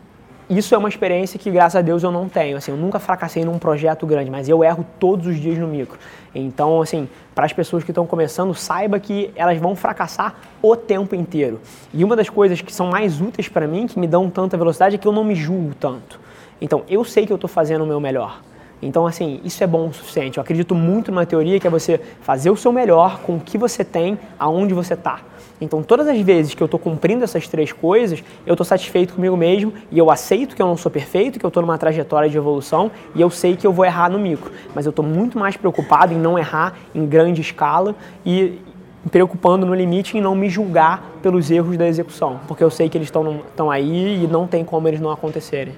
isso 0.58 0.76
é 0.76 0.78
uma 0.78 0.90
experiência 0.90 1.40
que, 1.40 1.50
graças 1.50 1.78
a 1.78 1.82
Deus, 1.82 2.04
eu 2.04 2.12
não 2.12 2.28
tenho. 2.28 2.58
Assim, 2.58 2.72
eu 2.72 2.78
nunca 2.78 3.00
fracassei 3.00 3.46
num 3.46 3.58
projeto 3.58 4.06
grande, 4.06 4.30
mas 4.30 4.50
eu 4.50 4.64
erro 4.64 4.86
todos 5.00 5.28
os 5.28 5.40
dias 5.40 5.58
no 5.58 5.68
micro. 5.68 5.98
Então, 6.36 6.82
assim, 6.82 7.08
para 7.34 7.46
as 7.46 7.54
pessoas 7.54 7.84
que 7.84 7.92
estão 7.92 8.06
começando, 8.06 8.54
saiba 8.54 9.00
que 9.00 9.32
elas 9.36 9.58
vão 9.58 9.76
fracassar 9.76 10.36
o 10.62 10.76
tempo 10.76 11.16
inteiro. 11.16 11.62
E 11.94 12.04
uma 12.04 12.16
das 12.16 12.30
coisas 12.30 12.62
que 12.62 12.74
são 12.74 12.88
mais 12.88 13.22
úteis 13.22 13.48
para 13.48 13.68
mim, 13.68 13.88
que 13.88 14.00
me 14.00 14.08
dão 14.08 14.30
tanta 14.30 14.58
velocidade, 14.58 14.96
é 14.96 14.98
que 14.98 15.08
eu 15.08 15.12
não 15.12 15.24
me 15.24 15.36
julgo 15.36 15.74
tanto. 15.74 16.20
Então, 16.60 16.84
eu 16.88 17.04
sei 17.04 17.26
que 17.26 17.32
eu 17.32 17.36
estou 17.36 17.50
fazendo 17.50 17.84
o 17.84 17.88
meu 17.88 18.00
melhor. 18.00 18.42
Então, 18.82 19.06
assim, 19.06 19.40
isso 19.44 19.64
é 19.64 19.68
bom 19.68 19.88
o 19.88 19.94
suficiente. 19.94 20.38
Eu 20.38 20.42
acredito 20.42 20.74
muito 20.74 21.12
numa 21.12 21.26
teoria 21.26 21.60
que 21.60 21.68
é 21.68 21.70
você 21.70 22.00
fazer 22.22 22.50
o 22.50 22.56
seu 22.56 22.72
melhor 22.72 23.20
com 23.22 23.36
o 23.36 23.40
que 23.40 23.58
você 23.58 23.84
tem, 23.84 24.18
aonde 24.40 24.74
você 24.74 24.96
está. 24.96 25.20
Então, 25.60 25.84
todas 25.84 26.08
as 26.08 26.20
vezes 26.20 26.56
que 26.56 26.64
eu 26.64 26.66
estou 26.66 26.80
cumprindo 26.80 27.24
essas 27.24 27.48
três 27.48 27.72
coisas, 27.72 28.24
eu 28.48 28.54
estou 28.54 28.66
satisfeito 28.66 29.14
comigo 29.14 29.38
mesmo 29.38 29.72
e 29.92 30.00
eu 30.00 30.10
aceito 30.10 30.56
que 30.56 30.62
eu 30.62 30.66
não 30.66 30.76
sou 30.76 30.92
perfeito, 30.92 31.38
que 31.38 31.46
eu 31.46 31.50
estou 31.50 31.62
numa 31.62 31.78
trajetória 31.78 32.28
de 32.28 32.36
evolução 32.36 32.90
e 33.14 33.22
eu 33.22 33.30
sei 33.30 33.56
que 33.56 33.68
eu 33.68 33.72
vou 33.72 33.86
errar 33.86 34.10
no 34.10 34.18
micro. 34.18 34.52
Mas 34.74 34.88
eu 34.88 34.90
estou 34.90 35.06
muito 35.06 35.38
mais 35.38 35.56
preocupado 35.56 36.14
em 36.14 36.18
não 36.18 36.40
errar 36.40 36.74
em 36.96 37.06
grande 37.06 37.42
escala 37.42 37.96
e 38.26 38.60
preocupando 39.12 39.66
no 39.66 39.76
limite 39.76 40.18
em 40.18 40.22
não 40.22 40.34
me 40.34 40.50
julgar 40.50 41.12
pelos 41.22 41.52
erros 41.52 41.78
da 41.78 41.88
execução, 41.88 42.40
porque 42.48 42.64
eu 42.64 42.70
sei 42.70 42.90
que 42.90 42.98
eles 42.98 43.08
estão 43.08 43.70
aí 43.70 44.24
e 44.24 44.28
não 44.28 44.48
tem 44.48 44.64
como 44.64 44.88
eles 44.88 45.00
não 45.00 45.12
acontecerem. 45.12 45.74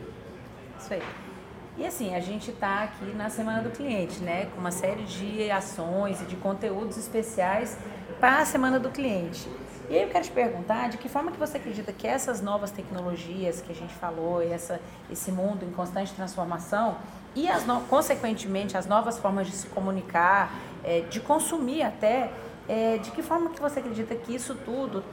E 1.83 1.85
assim, 1.85 2.15
a 2.15 2.21
gente 2.21 2.49
está 2.49 2.83
aqui 2.83 3.13
na 3.13 3.29
Semana 3.29 3.61
do 3.61 3.69
Cliente, 3.69 4.21
né? 4.21 4.45
Com 4.55 4.61
uma 4.61 4.71
série 4.71 5.03
de 5.03 5.51
ações 5.51 6.21
e 6.21 6.23
de 6.23 6.37
conteúdos 6.37 6.97
especiais 6.97 7.77
para 8.21 8.39
a 8.39 8.45
Semana 8.45 8.79
do 8.79 8.89
Cliente. 8.89 9.49
E 9.89 9.97
aí 9.97 10.03
eu 10.03 10.07
quero 10.07 10.23
te 10.23 10.31
perguntar 10.31 10.87
de 10.87 10.97
que 10.97 11.09
forma 11.09 11.29
que 11.29 11.37
você 11.37 11.57
acredita 11.57 11.91
que 11.91 12.07
essas 12.07 12.41
novas 12.41 12.71
tecnologias 12.71 13.59
que 13.59 13.73
a 13.73 13.75
gente 13.75 13.93
falou, 13.95 14.41
essa, 14.41 14.79
esse 15.11 15.29
mundo 15.29 15.65
em 15.65 15.71
constante 15.71 16.13
transformação 16.13 16.95
e 17.35 17.49
as 17.49 17.65
no, 17.65 17.81
consequentemente 17.81 18.77
as 18.77 18.85
novas 18.85 19.17
formas 19.17 19.47
de 19.47 19.53
se 19.53 19.67
comunicar, 19.67 20.55
é, 20.85 21.01
de 21.01 21.19
consumir 21.19 21.81
até, 21.81 22.31
é, 22.69 22.97
de 22.97 23.11
que 23.11 23.21
forma 23.21 23.49
que 23.49 23.59
você 23.59 23.79
acredita 23.79 24.15
que 24.15 24.33
isso 24.33 24.55
tudo 24.63 25.03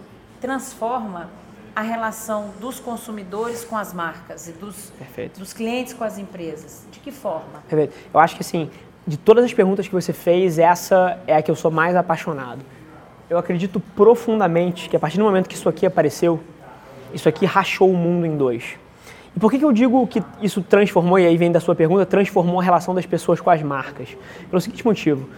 transforma 0.41 1.31
a 1.75 1.83
relação 1.83 2.51
dos 2.61 2.81
consumidores 2.81 3.65
com 3.65 3.77
as 3.77 3.93
marcas 3.93 4.49
e 4.49 4.53
dos, 4.53 4.93
dos 5.37 5.53
clientes 5.53 5.93
com 5.93 6.05
as 6.05 6.19
empresas? 6.19 6.87
De 6.91 6.99
que 6.99 7.11
forma? 7.11 7.63
Perfeito. 7.69 7.95
Eu 8.13 8.21
acho 8.21 8.35
que 8.37 8.43
assim, 8.43 8.71
de 9.07 9.17
todas 9.17 9.45
as 9.45 9.53
perguntas 9.53 9.87
que 9.87 9.95
você 9.95 10.13
fez, 10.13 10.59
essa 10.59 11.19
é 11.27 11.37
a 11.37 11.43
que 11.43 11.51
eu 11.51 11.57
sou 11.57 11.71
mais 11.71 11.97
apaixonado. 11.97 12.61
Eu 13.29 13.39
acredito 13.39 13.81
profundamente 13.95 14.89
que 14.89 14.97
a 14.97 14.99
partir 14.99 15.19
do 15.19 15.25
momento 15.25 15.49
que 15.49 15.55
isso 15.55 15.69
aqui 15.69 15.87
apareceu, 15.87 16.41
isso 17.13 17.29
aqui 17.29 17.47
rachou 17.47 17.91
o 17.91 17.97
mundo 17.97 18.27
em 18.27 18.37
dois. 18.37 18.77
E 19.35 19.39
por 19.39 19.51
que, 19.51 19.59
que 19.59 19.65
eu 19.65 19.73
digo 19.73 20.05
que 20.07 20.23
isso 20.43 20.61
transformou, 20.63 21.19
e 21.19 21.27
aí 21.27 21.37
vem 21.37 21.53
da 21.53 21.61
sua 21.61 21.75
pergunta, 21.75 22.05
transformou 22.05 22.61
a 22.61 22.63
relação 22.63 22.95
das 22.95 23.07
pessoas 23.07 23.41
com 23.41 23.49
as 23.51 23.63
marcas? 23.63 24.17
Pelo 24.49 24.61
seguinte 24.61 24.85
motivo. 24.85 25.29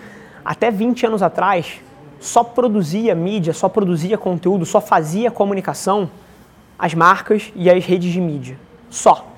Até 0.45 0.71
20 0.71 1.07
anos 1.07 1.23
atrás, 1.23 1.81
só 2.19 2.43
produzia 2.43 3.15
mídia, 3.15 3.53
só 3.53 3.69
produzia 3.69 4.17
conteúdo, 4.17 4.65
só 4.65 4.81
fazia 4.81 5.31
comunicação 5.31 6.09
as 6.79 6.95
marcas 6.95 7.53
e 7.55 7.71
as 7.71 7.85
redes 7.85 8.13
de 8.13 8.21
mídia. 8.21 8.59
Só. 8.91 9.29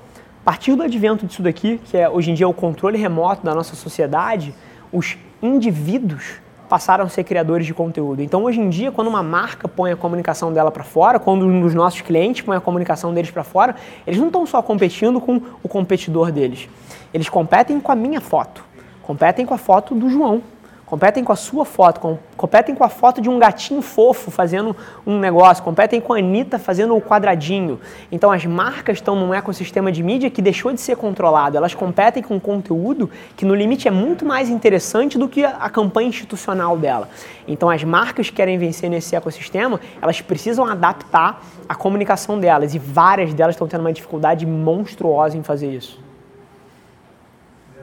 A 0.41 0.45
partir 0.45 0.75
do 0.75 0.83
advento 0.83 1.25
disso 1.25 1.41
daqui, 1.41 1.79
que 1.85 1.97
é 1.97 2.07
hoje 2.07 2.29
em 2.29 2.33
dia 2.33 2.47
o 2.47 2.53
controle 2.53 2.97
remoto 2.97 3.43
da 3.43 3.55
nossa 3.55 3.75
sociedade, 3.75 4.53
os 4.91 5.17
indivíduos 5.41 6.35
passaram 6.69 7.05
a 7.05 7.09
ser 7.09 7.23
criadores 7.23 7.65
de 7.65 7.73
conteúdo. 7.73 8.21
Então, 8.21 8.43
hoje 8.43 8.59
em 8.59 8.69
dia, 8.69 8.91
quando 8.91 9.07
uma 9.07 9.23
marca 9.23 9.67
põe 9.67 9.91
a 9.91 9.95
comunicação 9.95 10.51
dela 10.51 10.71
para 10.71 10.83
fora, 10.83 11.19
quando 11.19 11.45
um 11.45 11.61
dos 11.61 11.73
nossos 11.73 12.01
clientes 12.01 12.41
põe 12.41 12.57
a 12.57 12.61
comunicação 12.61 13.13
deles 13.13 13.31
para 13.31 13.43
fora, 13.43 13.75
eles 14.05 14.19
não 14.19 14.27
estão 14.27 14.45
só 14.45 14.61
competindo 14.61 15.21
com 15.21 15.41
o 15.61 15.69
competidor 15.69 16.31
deles. 16.31 16.67
Eles 17.13 17.29
competem 17.29 17.79
com 17.79 17.91
a 17.91 17.95
minha 17.95 18.19
foto, 18.19 18.63
competem 19.03 19.45
com 19.45 19.53
a 19.53 19.57
foto 19.57 19.95
do 19.95 20.09
João, 20.09 20.41
competem 20.85 21.23
com 21.23 21.31
a 21.31 21.35
sua 21.35 21.65
foto, 21.65 22.19
competem 22.37 22.75
com 22.75 22.83
a 22.83 22.89
foto 22.89 23.19
de 23.19 23.29
um 23.29 23.39
gatinho 23.39 23.81
fofo 23.81 24.29
fazendo 24.29 24.75
um 25.05 25.19
negócio, 25.19 25.63
competem 25.63 25.99
com 25.99 26.13
a 26.13 26.17
Anitta 26.17 26.59
fazendo 26.59 26.95
o 26.95 27.01
quadradinho. 27.01 27.79
Então 28.11 28.31
as 28.31 28.45
marcas 28.45 28.97
estão 28.97 29.15
num 29.15 29.33
ecossistema 29.33 29.91
de 29.91 30.03
mídia 30.03 30.29
que 30.29 30.41
deixou 30.41 30.71
de 30.71 30.79
ser 30.79 30.95
controlado, 30.95 31.57
elas 31.57 31.73
competem 31.73 32.21
com 32.21 32.39
conteúdo 32.39 33.09
que 33.35 33.45
no 33.45 33.55
limite 33.55 33.87
é 33.87 33.91
muito 33.91 34.25
mais 34.25 34.49
interessante 34.49 35.17
do 35.17 35.27
que 35.27 35.43
a, 35.43 35.57
a 35.57 35.69
campanha 35.69 36.09
institucional 36.09 36.77
dela. 36.77 37.09
Então 37.47 37.69
as 37.69 37.83
marcas 37.83 38.29
que 38.29 38.35
querem 38.35 38.57
vencer 38.57 38.89
nesse 38.89 39.15
ecossistema, 39.15 39.79
elas 40.01 40.21
precisam 40.21 40.65
adaptar 40.65 41.41
a 41.67 41.73
comunicação 41.73 42.39
delas 42.39 42.75
e 42.75 42.79
várias 42.79 43.33
delas 43.33 43.55
estão 43.55 43.67
tendo 43.67 43.81
uma 43.81 43.93
dificuldade 43.93 44.45
monstruosa 44.45 45.37
em 45.37 45.41
fazer 45.43 45.71
isso. 45.71 46.03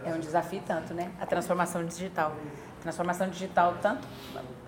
É 0.04 0.12
um 0.12 0.18
desafio 0.18 0.60
tanto, 0.66 0.92
né? 0.94 1.08
A 1.20 1.26
transformação 1.26 1.84
digital 1.84 2.32
transformação 2.82 3.28
digital, 3.28 3.76
tanto 3.80 4.06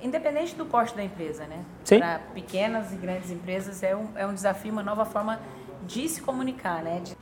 independente 0.01 0.55
do 0.55 0.65
porte 0.65 0.95
da 0.95 1.03
empresa, 1.03 1.47
né? 1.47 1.65
Para 1.99 2.19
pequenas 2.33 2.93
e 2.93 2.97
grandes 2.97 3.31
empresas 3.31 3.83
é 3.83 3.95
um, 3.97 4.09
é 4.15 4.27
um 4.27 4.35
desafio, 4.35 4.73
uma 4.73 4.83
nova 4.83 5.05
forma 5.05 5.41
de 5.83 6.09
se 6.09 6.23
comunicar, 6.23 6.83
né? 6.83 7.01
De... 7.01 7.17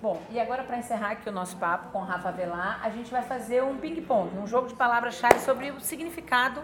Bom, 0.00 0.20
e 0.30 0.40
agora 0.40 0.64
para 0.64 0.78
encerrar 0.78 1.12
aqui 1.12 1.28
o 1.28 1.32
nosso 1.32 1.56
papo 1.56 1.92
com 1.92 2.00
Rafa 2.00 2.32
Velar, 2.32 2.80
a 2.82 2.90
gente 2.90 3.10
vai 3.10 3.22
fazer 3.22 3.62
um 3.62 3.76
ping-pong, 3.76 4.36
um 4.36 4.46
jogo 4.46 4.66
de 4.66 4.74
palavras-chave 4.74 5.38
sobre 5.38 5.70
o 5.70 5.80
significado 5.80 6.60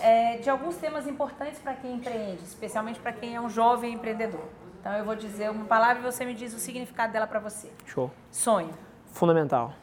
é, 0.00 0.38
de 0.38 0.50
alguns 0.50 0.76
temas 0.76 1.06
importantes 1.06 1.60
para 1.60 1.74
quem 1.74 1.94
empreende, 1.94 2.42
especialmente 2.42 2.98
para 2.98 3.12
quem 3.12 3.36
é 3.36 3.40
um 3.40 3.48
jovem 3.48 3.94
empreendedor. 3.94 4.44
Então 4.80 4.92
eu 4.94 5.04
vou 5.04 5.14
dizer 5.14 5.48
uma 5.48 5.64
palavra 5.64 6.02
e 6.02 6.02
você 6.02 6.24
me 6.24 6.34
diz 6.34 6.52
o 6.54 6.58
significado 6.58 7.12
dela 7.12 7.26
para 7.26 7.38
você. 7.38 7.70
Show. 7.86 8.10
Sonho. 8.32 8.70
Fundamental. 9.12 9.74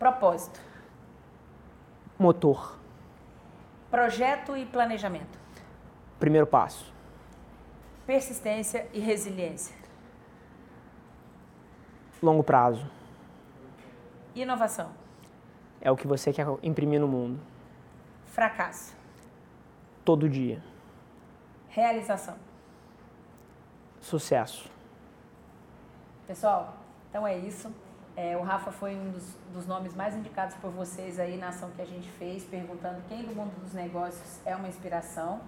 Propósito 0.00 0.71
motor? 2.22 2.78
Projeto 3.90 4.56
e 4.56 4.64
planejamento. 4.64 5.38
Primeiro 6.20 6.46
passo. 6.46 6.90
Persistência 8.06 8.88
e 8.92 9.00
resiliência. 9.00 9.74
Longo 12.22 12.44
prazo. 12.44 12.88
Inovação. 14.34 14.90
É 15.80 15.90
o 15.90 15.96
que 15.96 16.06
você 16.06 16.32
quer 16.32 16.46
imprimir 16.62 17.00
no 17.00 17.08
mundo. 17.08 17.40
Fracasso. 18.26 18.94
Todo 20.04 20.28
dia. 20.28 20.62
Realização. 21.68 22.36
Sucesso. 24.00 24.70
Pessoal, 26.26 26.76
então 27.10 27.26
é 27.26 27.36
isso. 27.36 27.72
É, 28.22 28.36
o 28.36 28.42
Rafa 28.42 28.70
foi 28.70 28.94
um 28.94 29.10
dos, 29.10 29.36
dos, 29.52 29.66
nomes 29.66 29.96
mais 29.96 30.14
indicados 30.14 30.54
por 30.58 30.70
vocês 30.70 31.18
aí 31.18 31.36
na 31.36 31.48
ação 31.48 31.70
que 31.74 31.82
a 31.82 31.84
gente 31.84 32.08
fez, 32.20 32.44
perguntando 32.44 33.02
quem 33.08 33.24
do 33.24 33.34
mundo 33.34 33.50
dos 33.60 33.74
negócios 33.74 34.40
é 34.46 34.54
uma 34.54 34.68
inspiração. 34.68 35.40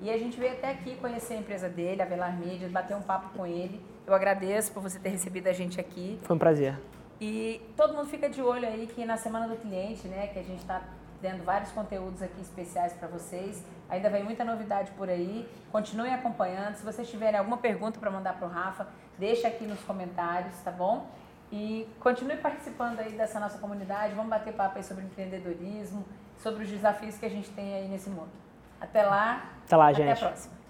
E 0.00 0.10
a 0.10 0.16
gente 0.16 0.40
veio 0.40 0.54
até 0.54 0.70
aqui 0.70 0.96
conhecer 0.96 1.34
a 1.34 1.36
empresa 1.36 1.68
dele, 1.68 2.00
a 2.00 2.06
Velar 2.06 2.34
Media, 2.34 2.66
bater 2.70 2.96
um 2.96 3.02
papo 3.02 3.36
com 3.36 3.46
ele. 3.46 3.84
Eu 4.06 4.14
agradeço 4.14 4.72
por 4.72 4.82
você 4.82 4.98
ter 4.98 5.10
recebido 5.10 5.46
a 5.46 5.52
gente 5.52 5.78
aqui. 5.78 6.18
Foi 6.22 6.34
um 6.34 6.38
prazer. 6.38 6.80
E 7.20 7.60
todo 7.76 7.92
mundo 7.92 8.08
fica 8.08 8.30
de 8.30 8.40
olho 8.40 8.66
aí 8.66 8.86
que 8.86 9.04
na 9.04 9.18
Semana 9.18 9.46
do 9.46 9.56
Cliente, 9.56 10.08
né, 10.08 10.28
que 10.28 10.38
a 10.38 10.42
gente 10.42 10.60
está 10.60 10.82
tendo 11.20 11.44
vários 11.44 11.70
conteúdos 11.70 12.22
aqui 12.22 12.40
especiais 12.40 12.94
para 12.94 13.08
vocês. 13.08 13.62
Ainda 13.90 14.08
vem 14.08 14.24
muita 14.24 14.42
novidade 14.42 14.90
por 14.92 15.10
aí. 15.10 15.46
Continuem 15.70 16.14
acompanhando. 16.14 16.76
Se 16.76 16.82
vocês 16.82 17.10
tiverem 17.10 17.38
alguma 17.38 17.58
pergunta 17.58 18.00
para 18.00 18.10
mandar 18.10 18.38
para 18.38 18.46
o 18.46 18.50
Rafa, 18.50 18.88
deixa 19.18 19.48
aqui 19.48 19.66
nos 19.66 19.80
comentários, 19.80 20.56
tá 20.64 20.70
bom? 20.70 21.06
E 21.52 21.86
continue 22.00 22.38
participando 22.38 22.98
aí 22.98 23.12
dessa 23.12 23.38
nossa 23.38 23.58
comunidade. 23.58 24.14
Vamos 24.14 24.30
bater 24.30 24.54
papo 24.54 24.78
aí 24.78 24.82
sobre 24.82 25.04
empreendedorismo, 25.04 26.02
sobre 26.38 26.64
os 26.64 26.70
desafios 26.70 27.18
que 27.18 27.26
a 27.26 27.28
gente 27.28 27.50
tem 27.50 27.74
aí 27.74 27.88
nesse 27.88 28.08
mundo. 28.08 28.30
Até 28.80 29.02
lá. 29.02 29.50
Até 29.66 29.76
lá, 29.76 29.92
gente. 29.92 30.10
Até 30.10 30.24
a 30.24 30.28
próxima. 30.28 30.61